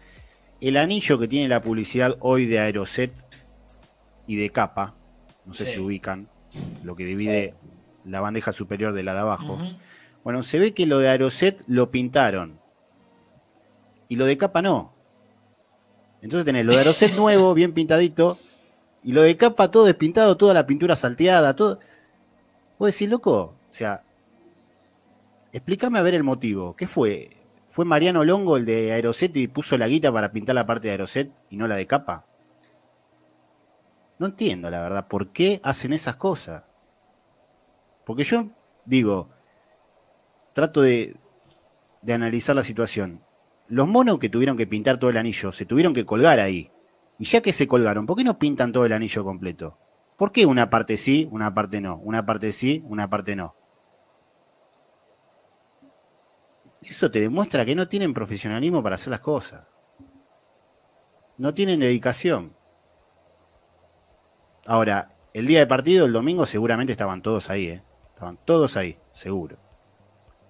[0.61, 3.13] El anillo que tiene la publicidad hoy de Aeroset
[4.27, 4.97] y de capa,
[5.47, 5.75] no sé Sí.
[5.75, 6.27] si ubican,
[6.83, 7.55] lo que divide
[8.05, 9.57] la bandeja superior de la de abajo.
[10.25, 12.59] Bueno, se ve que lo de Aeroset lo pintaron.
[14.09, 14.95] Y lo de capa no.
[16.23, 18.37] Entonces tenés lo de Aeroset nuevo, bien pintadito.
[19.05, 21.79] Y lo de capa todo despintado, toda la pintura salteada, todo.
[22.79, 24.03] Vos decís, loco, o sea,
[25.53, 26.75] explícame a ver el motivo.
[26.75, 27.37] ¿Qué fue?
[27.69, 30.93] ¿Fue Mariano Longo el de Aeroset y puso la guita para pintar la parte de
[30.93, 32.25] Aeroset y no la de capa?
[34.19, 36.63] No entiendo, la verdad, por qué hacen esas cosas.
[38.07, 38.49] Porque yo
[38.87, 39.29] digo,
[40.55, 41.15] trato de,
[42.01, 43.21] de analizar la situación.
[43.69, 46.71] Los monos que tuvieron que pintar todo el anillo se tuvieron que colgar ahí.
[47.19, 49.79] Y ya que se colgaron, ¿por qué no pintan todo el anillo completo?
[50.17, 51.97] ¿Por qué una parte sí, una parte no?
[51.97, 53.55] Una parte sí, una parte no.
[56.83, 59.67] Eso te demuestra que no tienen profesionalismo para hacer las cosas.
[61.39, 62.53] No tienen dedicación.
[64.67, 67.83] Ahora, el día de partido, el domingo, seguramente estaban todos ahí, ¿eh?
[68.13, 69.57] Estaban todos ahí, seguro.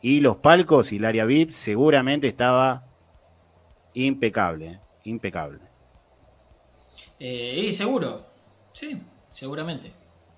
[0.02, 2.82] Y los palcos y el área VIP seguramente estaba
[3.94, 4.80] impecable, ¿eh?
[5.04, 5.60] impecable.
[7.26, 8.22] Eh, y seguro,
[8.74, 8.98] sí,
[9.30, 9.90] seguramente,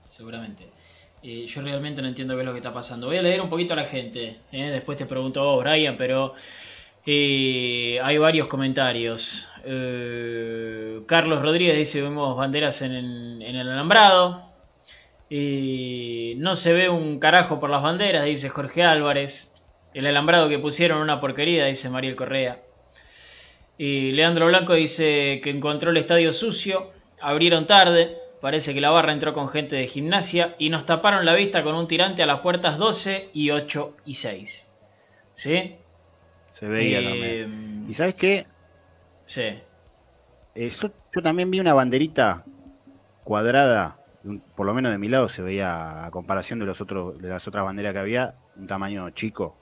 [0.09, 0.69] seguramente.
[1.23, 3.09] Eh, yo realmente no entiendo qué es lo que está pasando.
[3.09, 4.71] Voy a leer un poquito a la gente, ¿eh?
[4.71, 6.35] después te pregunto vos, Brian, pero
[7.07, 9.49] hay varios comentarios.
[11.07, 12.93] Carlos Rodríguez dice, vemos banderas en,
[13.43, 14.45] el- alambrado.
[15.29, 19.57] No se ve un carajo por las banderas, dice Jorge Álvarez.
[19.95, 22.61] El alambrado que pusieron una porquería, dice Mariel Correa.
[23.79, 29.13] Y Leandro Blanco dice que encontró el estadio sucio, abrieron tarde, parece que la barra
[29.13, 32.41] entró con gente de gimnasia y nos taparon la vista con un tirante a las
[32.41, 34.73] puertas 12 y 8 y 6.
[35.35, 35.77] ¿Sí?
[36.51, 37.87] Se veía Eh, también.
[37.89, 38.47] ¿Y sabes qué?
[39.27, 39.59] Sí.
[40.55, 42.45] Eh, yo, también vi una banderita
[43.25, 43.99] cuadrada,
[44.55, 47.47] por lo menos de mi lado se veía a comparación de los otros, de las
[47.47, 49.55] otras banderas que había, un tamaño chico.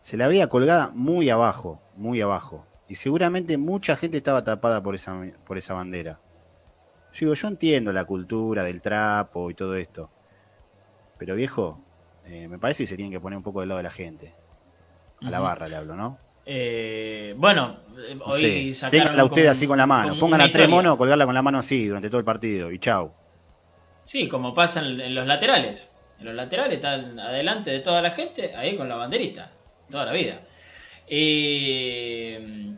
[0.00, 2.64] Se la veía colgada muy abajo, muy abajo.
[2.88, 6.18] Y seguramente mucha gente estaba tapada por esa, por esa bandera.
[7.12, 10.10] Yo digo, yo entiendo la cultura del trapo y todo esto.
[11.18, 11.80] Pero viejo,
[12.26, 14.32] eh, me parece que se tienen que poner un poco del lado de la gente.
[15.22, 16.18] A la barra le hablo, ¿no?
[16.46, 20.18] Eh, bueno, eh, hoy sacaron ténganla un- así con la mano.
[20.18, 22.70] Pongan a tres monos, colgarla con la mano así durante todo el partido.
[22.70, 23.10] Y chau.
[24.04, 25.94] Sí, como pasa en, en los laterales.
[26.20, 29.50] En los laterales están adelante de toda la gente, ahí con la banderita,
[29.90, 30.40] toda la vida.
[31.10, 32.68] Eh,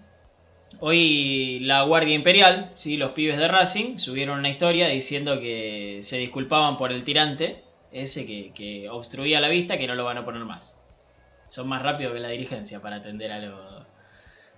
[0.80, 2.96] hoy la Guardia Imperial, ¿sí?
[2.96, 7.62] los pibes de Racing, subieron una historia diciendo que se disculpaban por el tirante,
[7.92, 10.80] ese que, obstruía la vista, que no lo van a poner más.
[11.48, 13.60] Son más rápidos que la dirigencia para atender a los,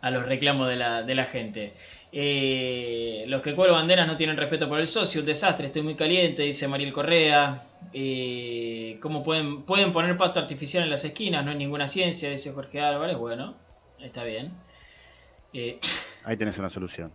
[0.02, 1.72] a los reclamos de la, de la gente.
[2.12, 5.94] Eh, los que cuelgan banderas no tienen respeto por el socio, un desastre, estoy muy
[5.94, 7.62] caliente, dice Mariel Correa.
[7.94, 11.44] Eh, ¿Cómo pueden, pueden poner pasto artificial en las esquinas?
[11.44, 13.16] No es ninguna ciencia, dice Jorge Álvarez.
[13.16, 13.54] Bueno,
[14.02, 14.52] está bien.
[15.52, 15.78] Eh,
[16.24, 17.12] Ahí tenés una solución.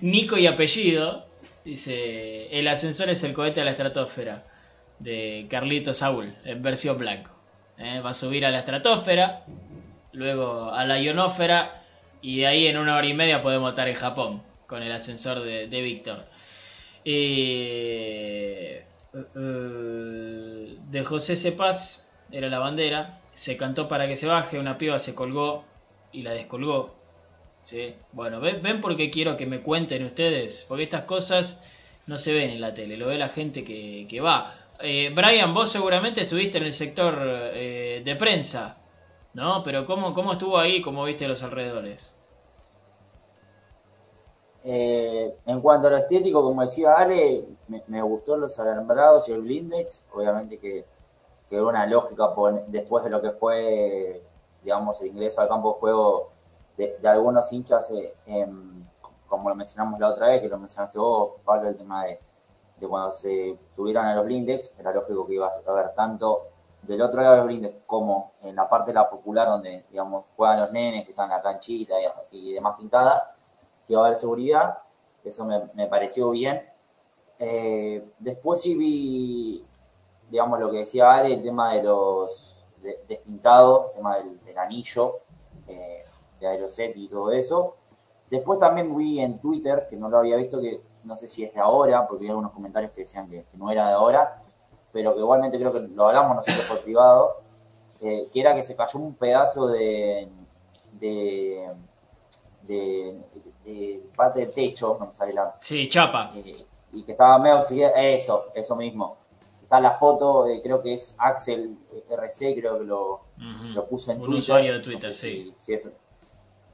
[0.00, 1.26] Nico y apellido,
[1.64, 4.44] dice, el ascensor es el cohete a la estratosfera
[4.98, 7.30] de Carlito Saúl, en versión blanco.
[7.78, 9.44] Eh, Va a subir a la estratosfera,
[10.12, 11.82] luego a la ionósfera
[12.22, 15.40] y de ahí en una hora y media podemos estar en Japón con el ascensor
[15.40, 16.24] de, de Víctor.
[17.04, 18.84] Eh,
[20.90, 25.14] de José Cepaz era la bandera, se cantó para que se baje, una piba se
[25.14, 25.64] colgó
[26.12, 26.94] y la descolgó.
[27.64, 27.94] ¿sí?
[28.12, 30.64] Bueno, ¿ven, ¿ven por qué quiero que me cuenten ustedes?
[30.68, 31.64] Porque estas cosas
[32.06, 34.54] no se ven en la tele, lo ve la gente que, que va.
[34.82, 38.78] Eh, Brian, vos seguramente estuviste en el sector eh, de prensa,
[39.34, 39.62] ¿no?
[39.62, 40.80] Pero ¿cómo, ¿cómo estuvo ahí?
[40.80, 42.14] ¿Cómo viste los alrededores?
[44.64, 47.44] Eh, en cuanto a lo estético, como decía Ale,
[47.86, 50.04] me, gustó los alambrados y el blindex.
[50.12, 50.84] Obviamente que,
[51.48, 52.30] que una lógica
[52.68, 54.22] después de lo que fue,
[54.62, 56.30] digamos, el ingreso al campo de juego
[56.76, 57.92] de, algunos hinchas,
[59.28, 62.18] como lo mencionamos la otra vez, que lo mencionaste vos, Pablo, el tema de,
[62.78, 66.46] de cuando se subieron a los blindex, era lógico que iba a haber tanto
[66.82, 70.24] del otro lado de los blindex como en la parte de la popular, donde, digamos,
[70.36, 71.94] juegan los nenes, que están en la canchita
[72.30, 73.34] y, demás pintada
[73.86, 74.78] que va a haber seguridad,
[75.24, 76.62] eso me, pareció bien.
[77.38, 79.64] Eh, después sí vi,
[80.30, 85.16] digamos, lo que decía Ale, el tema de los despintados, el tema del, anillo,
[85.66, 86.02] eh,
[86.40, 87.76] de Aeroset y todo eso.
[88.30, 91.52] Después también vi en Twitter, que no lo había visto, que no sé si es
[91.52, 94.42] de ahora, porque hay algunos comentarios que decían que, no era de ahora,
[94.92, 97.36] pero que igualmente creo que lo hablamos nosotros por privado,
[98.00, 100.28] eh, que era que se cayó un pedazo de,
[100.92, 101.68] de,
[102.62, 105.56] de, parte del techo, no me sale la...
[105.60, 106.32] Sí, chapa.
[106.34, 109.16] Eh, y que estaba medio oxidado, eso, eso mismo.
[109.70, 111.78] Está la foto, eh, creo que es Axel
[112.10, 113.20] RC, creo que lo,
[113.72, 115.54] lo puso en un usuario de Twitter, sí.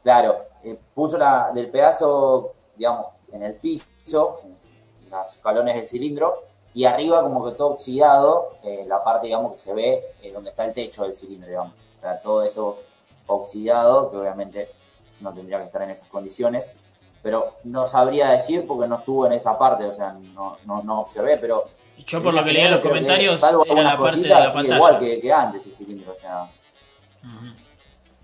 [0.03, 6.45] claro, eh, puso la, del pedazo, digamos, en el piso, en los escalones del cilindro,
[6.73, 8.53] y arriba como que todo oxidado,
[8.87, 11.75] la parte, digamos, que se ve donde está el techo del cilindro, digamos.
[11.99, 12.79] O sea, todo eso
[13.27, 14.71] oxidado, que obviamente
[15.21, 16.73] no tendría que estar en esas condiciones,
[17.23, 21.03] pero no sabría decir porque no estuvo en esa parte, o sea, no, no, no
[21.03, 21.76] observé, pero...
[22.05, 24.77] Yo por lo que leí en los comentarios, era la parte de la pantalla.
[24.77, 26.49] igual que, antes el cilindro, o sea...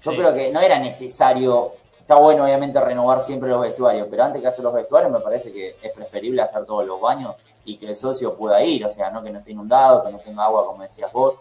[0.01, 4.43] Yo creo que no era necesario, está bueno obviamente renovar siempre los vestuarios, pero antes
[4.43, 7.87] que hacer los vestuarios me parece que es preferible hacer todos los baños y que
[7.87, 10.67] el socio pueda ir, o sea, no que no esté inundado, que no tenga agua
[10.67, 11.39] como decías vos.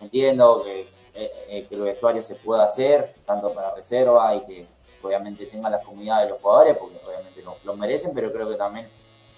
[0.00, 4.66] Entiendo que eh, eh, que el vestuario se pueda hacer, tanto para reserva y que
[5.02, 8.88] obviamente tenga las comunidades de los jugadores, porque obviamente lo, merecen, pero creo que también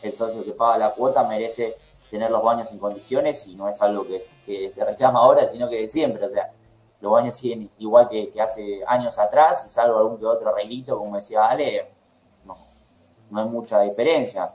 [0.03, 1.77] el socio que paga la cuota merece
[2.13, 5.77] tener los baños en condiciones y no es algo que, se reclama ahora, sino que
[5.77, 6.53] de siempre, o sea,
[7.01, 11.17] los baños siguen igual que, hace años atrás, y salvo algún que otro arreglito, como
[11.17, 11.89] decía Ale,
[12.45, 12.55] no,
[13.31, 14.51] no hay mucha diferencia.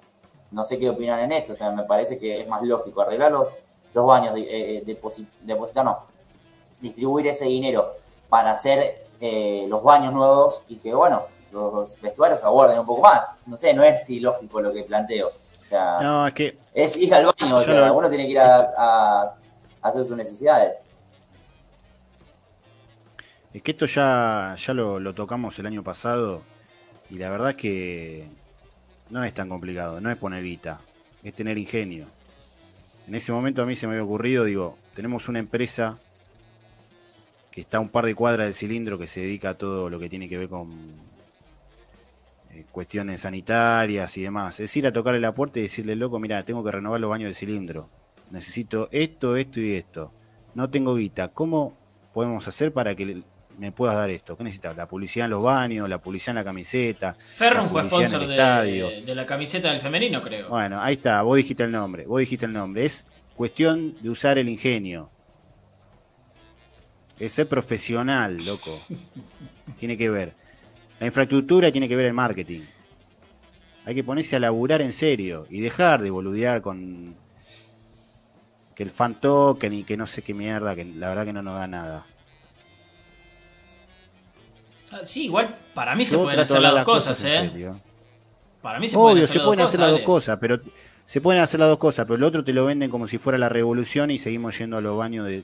[0.52, 3.32] No sé qué opinan en esto, o sea, me parece que es más lógico arreglar
[3.32, 6.04] los, los baños, eh, depositar, no,
[6.80, 7.96] distribuir ese dinero
[8.30, 13.30] para hacer eh, los baños nuevos y que, bueno, los vestuarios aguarden un poco más.
[13.48, 15.30] No sé, no es ilógico lo que planteo.
[15.30, 16.58] O sea, no, es que.
[16.78, 19.34] Es ir al baño, o sea, uno tiene que ir a,
[19.82, 20.76] hacer sus necesidades.
[23.52, 26.44] Es que esto ya, ya lo, lo, tocamos el año pasado
[27.10, 28.30] y la verdad es que
[29.10, 30.80] no es tan complicado, no es poner guita,
[31.24, 32.06] es tener ingenio.
[33.08, 35.98] En ese momento a mí se me había ocurrido, digo, tenemos una empresa
[37.50, 39.98] que está a un par de cuadras del cilindro que se dedica a todo lo
[39.98, 41.07] que tiene que ver con
[42.66, 44.60] cuestiones sanitarias y demás.
[44.60, 47.28] Es ir a tocarle la puerta y decirle, loco, mira, tengo que renovar los baños
[47.28, 47.90] del cilindro.
[48.32, 50.12] Necesito esto, esto y esto.
[50.56, 51.30] No tengo guita.
[51.30, 51.78] ¿Cómo
[52.14, 53.22] podemos hacer para que
[53.58, 54.36] me puedas dar esto?
[54.38, 54.76] ¿Qué necesitas?
[54.76, 57.16] La publicidad en los baños, la publicidad en la camiseta.
[57.28, 60.50] Ferron fue sponsor de, de, la camiseta del femenino, creo.
[60.50, 62.86] Bueno, ahí está, vos dijiste el nombre, vos dijiste el nombre.
[62.86, 63.06] Es
[63.36, 65.10] cuestión de usar el ingenio.
[67.20, 68.80] Es ser profesional, loco.
[69.80, 70.34] Tiene que ver.
[71.00, 72.62] La infraestructura tiene que ver el marketing.
[73.86, 77.16] Hay que ponerse a laburar en serio y dejar de boludear con
[78.76, 81.42] que el fan token y que no sé qué mierda, que la verdad que no
[81.42, 82.06] nos da nada.
[84.92, 87.72] Ah, sí, igual para mí se pueden hacer las dos cosas, ¿eh?
[88.62, 90.60] Para mí se pueden hacer, se pueden hacer las dos cosas, pero
[91.06, 93.38] se pueden hacer las dos cosas, pero el otro te lo venden como si fuera
[93.38, 95.44] la revolución y seguimos yendo a los baños de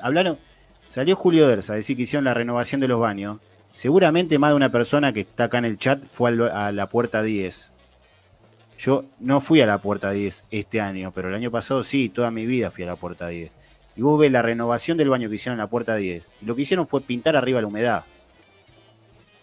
[0.00, 0.38] hablaron
[0.88, 3.38] Salió Julio Dersa a decir que hicieron la renovación de los baños.
[3.76, 7.22] Seguramente más de una persona que está acá en el chat fue a la puerta
[7.22, 7.72] 10.
[8.78, 12.30] Yo no fui a la puerta 10 este año, pero el año pasado sí, toda
[12.30, 13.50] mi vida fui a la puerta 10.
[13.96, 16.26] Y vos ves la renovación del baño que hicieron en la puerta 10.
[16.40, 18.04] lo que hicieron fue pintar arriba la humedad.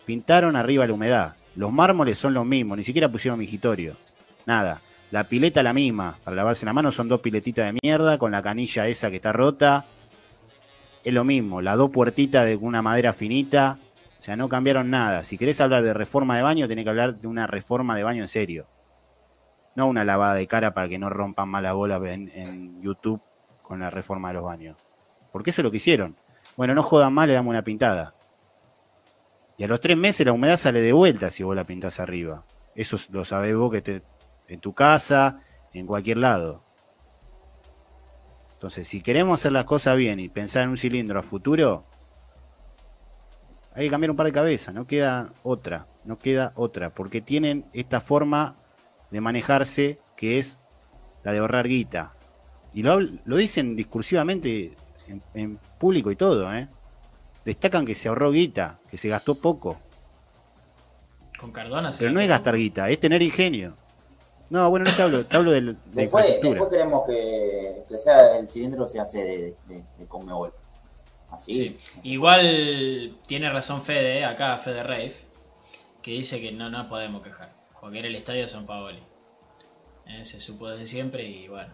[0.07, 1.35] Pintaron arriba la humedad.
[1.55, 3.97] Los mármoles son los mismos, ni siquiera pusieron migitorio.
[4.47, 4.81] Nada.
[5.11, 6.17] La pileta la misma.
[6.23, 9.31] Para lavarse la mano son dos piletitas de mierda con la canilla esa que está
[9.31, 9.85] rota
[11.03, 13.77] es lo mismo, las dos puertitas de una madera finita,
[14.23, 15.21] o sea, no cambiaron nada.
[15.23, 18.21] Si querés hablar de reforma de baño, tenés que hablar de una reforma de baño
[18.21, 18.67] en serio.
[19.75, 23.21] no una lavada de cara para que no rompan mala bola en, en YouTube
[23.61, 24.77] con la reforma de los baños.
[25.33, 26.15] Porque eso es lo que hicieron.
[26.55, 28.13] Bueno, no jodan más, le damos una pintada.
[29.57, 32.45] Y a los tres meses la humedad sale de vuelta si vos la pintás arriba.
[32.75, 34.01] Eso lo sabés vos que te,
[34.47, 35.41] en tu casa,
[35.73, 36.63] en cualquier lado.
[38.53, 41.83] Entonces, si queremos hacer las cosas bien y pensar en un cilindro a futuro,
[43.75, 47.65] hay que cambiar un par de cabezas, no queda otra, no queda otra, porque tienen
[47.73, 48.55] esta forma
[49.09, 50.57] de manejarse que es
[51.23, 52.13] la de ahorrar guita.
[52.73, 54.73] Y lo, lo dicen discursivamente
[55.07, 56.67] en, en, público y todo, ¿eh?
[57.45, 59.77] Destacan que se ahorró guita, que se gastó poco.
[61.39, 63.73] Con Cardona Pero no es gastar guita, es tener ingenio.
[64.49, 68.37] No, bueno, no te hablo, te hablo del, de después, después queremos que, que, sea
[68.37, 70.53] el cilindro se hace de, de, de Conmebol.
[71.33, 71.53] Así.
[71.53, 71.77] Sí.
[72.03, 74.25] Igual tiene razón Fede, ¿eh?
[74.25, 75.23] acá Fede Reif,
[76.01, 79.01] que dice que no nos podemos quejar, porque era el estadio San Paoli.
[80.05, 80.25] ¿Eh?
[80.25, 81.73] Se supo desde siempre y bueno,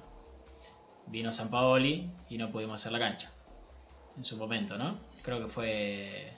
[1.08, 3.32] vino San Paoli y no pudimos hacer la cancha.
[4.16, 5.00] En su momento, ¿no?
[5.24, 6.34] Creo que fue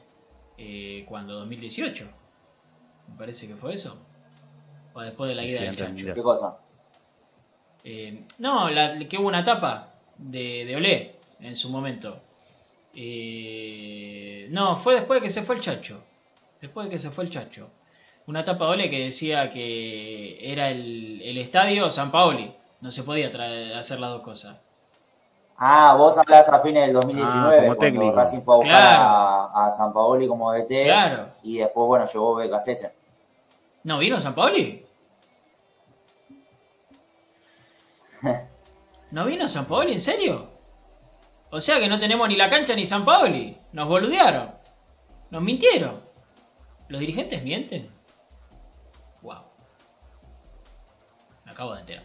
[0.57, 2.07] eh, cuando 2018.
[3.09, 3.97] Me parece que fue eso.
[4.93, 6.13] O después de la ida del Chancho.
[6.13, 6.57] ¿Qué cosa?
[7.83, 12.21] Eh, no, la, que hubo una etapa de, de Olé en su momento.
[12.93, 16.01] Eh, no, fue después de que se fue el Chacho.
[16.61, 17.69] Después de que se fue el Chacho.
[18.27, 22.53] Una etapa de Olé que decía que era el, el estadio San Paoli.
[22.81, 24.61] No se podía traer, hacer las dos cosas.
[25.57, 28.15] Ah, vos hablás a fines del 2019, Ah, como técnico.
[28.15, 29.03] Racing fue a buscar Claro.
[29.03, 31.27] a, a San Paoli como DT Claro.
[31.43, 32.91] y después, bueno, llegó BKC.
[33.83, 34.85] ¿No vino San Paoli?
[39.11, 39.93] ¿No vino San Paoli?
[39.93, 40.50] ¿En serio?
[41.51, 43.55] O sea que no tenemos ni la cancha ni San Paoli.
[43.73, 44.51] Nos boludearon.
[45.29, 46.01] Nos mintieron.
[46.87, 47.89] ¿Los dirigentes mienten?
[49.21, 49.43] Wow.
[51.45, 52.03] Me acabo de enterar.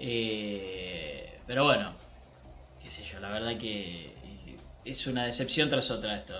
[0.00, 1.92] Eh, pero bueno,
[2.82, 6.34] qué sé yo, la verdad que eh, es una decepción tras otra esto.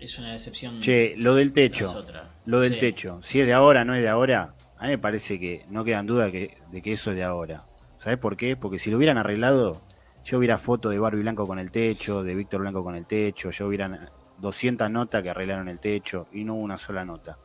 [0.00, 1.84] Es una decepción Che, lo del techo.
[1.84, 2.30] tras otra.
[2.46, 2.80] Lo del Sí.
[2.80, 3.20] techo.
[3.22, 4.54] Si es de ahora, no es de ahora.
[4.78, 7.64] A mí me parece que no quedan dudas de que eso es de ahora.
[7.98, 8.54] ¿Sabes por qué?
[8.56, 9.82] Porque si lo hubieran arreglado,
[10.24, 13.50] yo hubiera foto de Barbie Blanco con el techo, de Víctor Blanco con el techo,
[13.50, 14.08] yo hubieran
[14.38, 17.38] 200 notas que arreglaron el techo y no hubo una sola nota.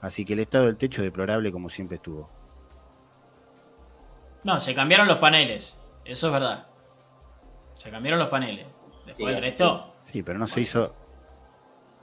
[0.00, 2.28] Así que el estado del techo es deplorable como siempre estuvo.
[4.42, 5.86] No, se cambiaron los paneles.
[6.04, 6.66] Eso es verdad.
[7.74, 8.66] Se cambiaron los paneles.
[9.06, 9.40] Después Sí, el sí.
[9.42, 9.86] resto.
[10.02, 10.94] Sí, pero no se hizo.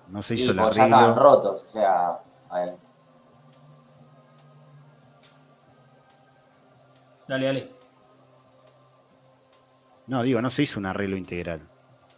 [0.09, 2.19] No se Sí, hizo porque ya estaban rotos, o sea,
[2.49, 2.75] a ver,
[7.27, 7.71] Dale, dale.
[10.07, 11.61] No, digo, no se hizo un arreglo integral.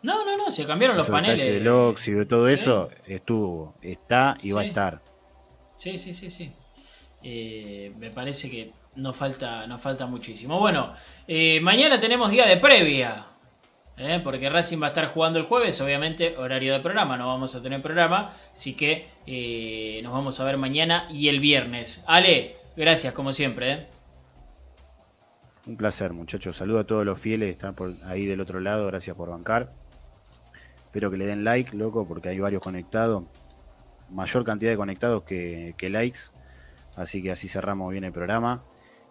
[0.01, 1.63] No, no, no, se cambiaron los Esos detalles paneles.
[1.63, 2.53] del óxido y todo Sí.
[2.53, 5.01] eso estuvo, está y va a estar.
[5.75, 6.51] Sí, sí, sí, sí.
[7.23, 10.57] Eh, me parece que nos falta, nos falta muchísimo.
[10.59, 10.93] Bueno,
[11.27, 13.25] eh, mañana tenemos día de previa.
[13.97, 14.21] ¿eh?
[14.23, 17.61] Porque Racing va a estar jugando el jueves, obviamente, horario de programa, no vamos a
[17.61, 18.33] tener programa.
[18.53, 19.09] Así que
[20.03, 22.05] nos vamos a ver mañana y el viernes.
[22.07, 23.87] Ale, gracias como siempre.
[25.69, 26.55] Un placer, muchachos.
[26.55, 28.87] Saludo a todos los fieles que están por ahí del otro lado.
[28.87, 29.71] Gracias por bancar.
[30.77, 33.25] Espero que le den like, loco, porque hay varios conectados.
[34.09, 36.31] Mayor cantidad de conectados que, que likes.
[36.95, 38.63] Así que así cerramos bien el programa.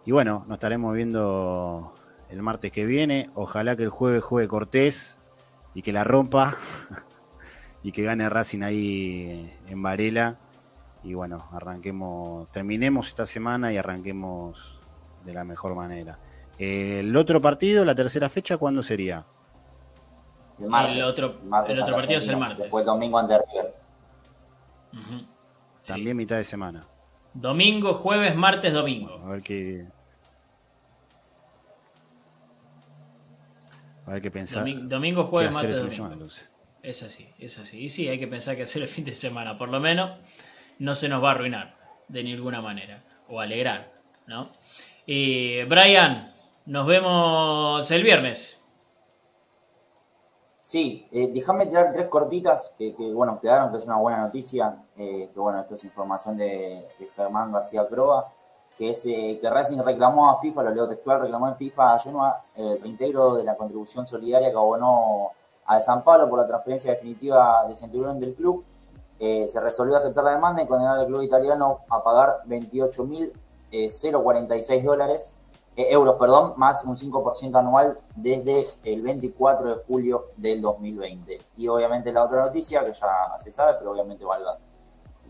[0.05, 1.95] Y bueno, nos estaremos viendo
[2.29, 3.29] el martes que viene.
[3.35, 5.17] Ojalá que el jueves juegue Cortés
[5.73, 6.57] y que la rompa.
[7.83, 10.39] y que gane Racing ahí en Varela.
[11.05, 14.81] Y bueno, arranquemos, terminemos esta semana y arranquemos
[15.23, 16.19] de la mejor manera.
[16.59, 19.25] El otro partido, la tercera fecha, ¿cuándo sería?
[20.59, 20.97] el martes.
[20.97, 22.57] El otro- martes el otro ante partido es el martes.
[22.57, 23.73] Después domingo ante River.
[25.87, 26.83] También mitad de semana.
[27.33, 29.21] Domingo, jueves, martes, domingo.
[29.25, 29.85] A ver qué.
[34.05, 34.63] A ver qué pensar.
[34.65, 35.91] Domi- domingo, jueves, martes, domingo.
[35.91, 36.45] semana, entonces.
[36.81, 37.85] Es así, es así.
[37.85, 40.11] Y sí, hay que pensar que hacer el fin de semana, por lo menos,
[40.79, 41.75] no se nos va a arruinar
[42.07, 43.03] de ninguna manera.
[43.29, 43.91] O alegrar,
[44.27, 44.49] ¿no?
[45.05, 46.28] Y Brian,
[46.69, 48.63] nos vemos el viernes.
[50.61, 54.75] Sí, eh, déjame tirar tres cortitas que, que, bueno, quedaron, que es una buena noticia,
[54.95, 56.85] eh, que bueno, esto es información de,
[57.15, 58.31] Germán García Proa,
[58.77, 61.99] que es eh, que Racing reclamó a FIFA, lo leo textual, reclamó en FIFA a
[61.99, 65.31] Genoa el reintegro de la contribución solidaria que abonó
[65.65, 68.63] al San Pablo por la transferencia definitiva de Centurión del club.
[69.17, 75.35] Se resolvió aceptar la demanda y condenar al club italiano a pagar 28.046 dólares
[75.89, 81.39] euros, perdón, más un 5% anual desde el 24 de julio del 2020.
[81.57, 84.57] Y obviamente la otra noticia, que ya se sabe, pero obviamente valga,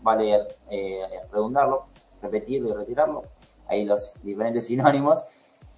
[0.02, 1.86] vale eh, redundarlo,
[2.20, 3.22] repetirlo y retirarlo.
[3.68, 5.24] ahí los diferentes sinónimos,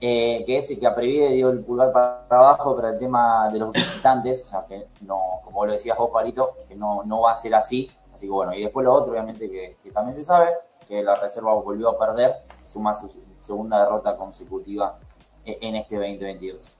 [0.01, 3.59] eh, que es que a Previde dio el pulgar para abajo para el tema de
[3.59, 7.32] los visitantes, o sea, que no, como lo decías vos, Palito, que no, no va
[7.32, 7.90] a ser así.
[8.12, 10.51] Así que bueno, y después lo otro, obviamente, que, también se sabe,
[10.86, 13.09] que la Reserva volvió a perder, suma su
[13.43, 14.98] segunda derrota consecutiva
[15.44, 16.77] e, en este 2022.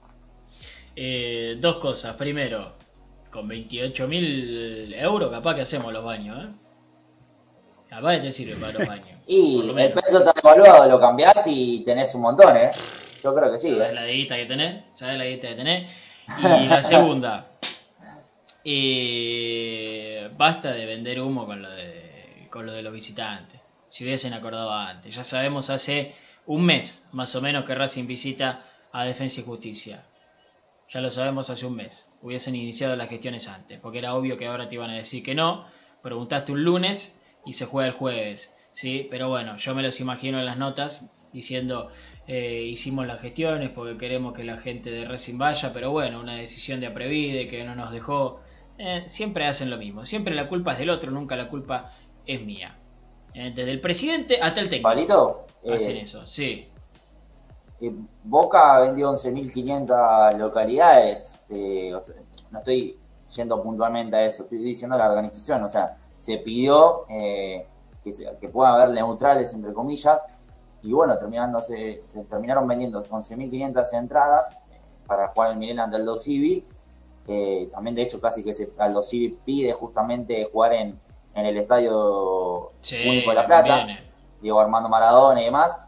[0.95, 2.15] Eh, dos cosas.
[2.15, 2.73] Primero,
[3.31, 6.49] con 28 mil euros, capaz que hacemos los baños, ¿eh?
[7.89, 9.19] Capaz que te sirve para los baños.
[9.27, 12.71] y el peso está devaluado, lo cambiás y tenés un montón, ¿eh?
[13.23, 13.71] Yo creo que sí.
[13.71, 13.93] ¿Sabes ¿eh?
[13.93, 14.83] la guita que tenés?
[14.91, 15.91] ¿Sabes la guita que tenés?
[16.39, 17.47] Y la segunda,
[18.63, 23.61] eh, basta de vender humo con lo de, con lo de los visitantes.
[23.89, 25.15] Si hubiesen acordado antes.
[25.15, 26.15] Ya sabemos hace
[26.45, 30.05] un mes, más o menos, que Racing visita a Defensa y Justicia.
[30.89, 32.13] Ya lo sabemos hace un mes.
[32.21, 35.35] Hubiesen iniciado las gestiones antes, porque era obvio que ahora te iban a decir que
[35.35, 35.65] no.
[36.01, 38.57] Preguntaste un lunes y se juega el jueves.
[38.73, 39.07] ¿sí?
[39.09, 41.91] Pero bueno, yo me los imagino en las notas diciendo
[42.27, 46.35] eh, hicimos las gestiones porque queremos que la gente de Racing vaya, pero bueno, una
[46.35, 48.41] decisión de Aprevide que no nos dejó.
[48.77, 50.05] Eh, siempre hacen lo mismo.
[50.05, 51.93] Siempre la culpa es del otro, nunca la culpa
[52.25, 52.77] es mía.
[53.33, 55.45] Eh, desde el presidente hasta el técnico.
[55.71, 56.67] hacen eso, sí.
[58.23, 61.39] Boca vendió 11.500 localidades.
[61.49, 62.97] no estoy
[63.35, 65.63] yendo puntualmente a eso, estoy diciendo la organización.
[65.63, 67.65] O sea, se pidió que,
[68.39, 70.21] que pueda haber neutrales, entre comillas.
[70.83, 76.65] Y bueno, terminándose, se terminaron vendiendo 11.500 entradas eh, para jugar el Milan del Civi.
[77.71, 80.99] también, de hecho, casi que se, Aldo Civi pide justamente jugar en,
[81.35, 82.71] en el Estadio
[83.05, 83.87] Único de La Plata,
[84.41, 85.79] Diego Armando Maradona y demás.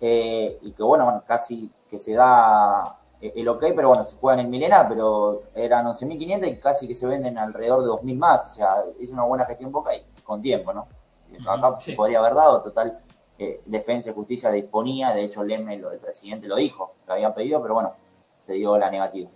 [0.00, 4.46] Eh, y que bueno, casi que se da el ok, pero bueno, se juega en
[4.46, 8.54] el Milena, pero eran 11.500 y casi que se venden alrededor de 2.000 más, o
[8.54, 10.86] sea, es una buena gestión Boca y con tiempo, ¿no?
[11.46, 12.98] Acá se podría haber dado, total,
[13.38, 17.60] eh, Defensa y Justicia disponía, de hecho Leme, el presidente, lo dijo, lo habían pedido,
[17.62, 17.94] pero bueno,
[18.40, 19.30] se dio la negativa.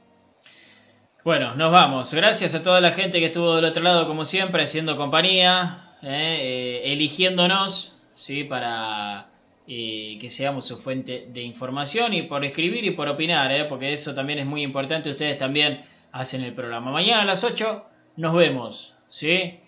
[1.28, 2.14] Bueno, nos vamos.
[2.14, 6.38] Gracias a toda la gente que estuvo del otro lado, como siempre, haciendo compañía, eh,
[6.40, 8.44] eh, eligiéndonos, ¿sí?
[8.44, 9.26] Para
[9.66, 14.38] que seamos su fuente de información y por escribir y por opinar, porque eso también
[14.38, 15.10] es muy importante.
[15.10, 16.90] Ustedes también hacen el programa.
[16.92, 17.84] Mañana a las 8
[18.16, 19.60] nos vemos, ¿sí?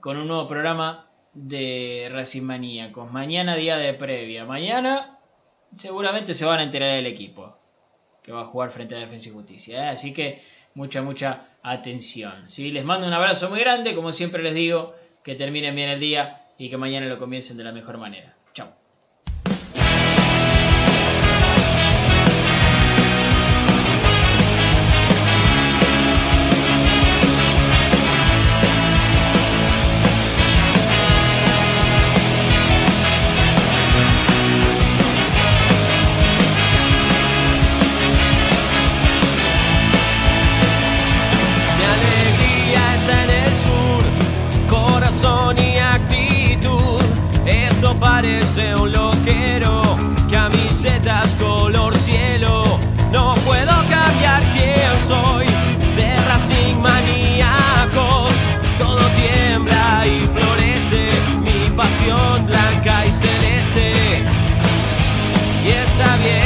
[0.00, 3.10] con un nuevo programa de Racing Maníacos.
[3.10, 4.44] Mañana día de previa.
[4.44, 5.18] Mañana
[5.72, 7.59] seguramente se van a enterar el equipo
[8.22, 9.84] que va a jugar frente a Defensa y Justicia.
[9.84, 9.88] ¿eh?
[9.88, 10.42] Así que
[10.74, 12.48] mucha, mucha atención.
[12.48, 12.70] ¿sí?
[12.70, 13.94] Les mando un abrazo muy grande.
[13.94, 17.64] Como siempre les digo, que terminen bien el día y que mañana lo comiencen de
[17.64, 18.34] la mejor manera.
[66.00, 66.39] Está bien.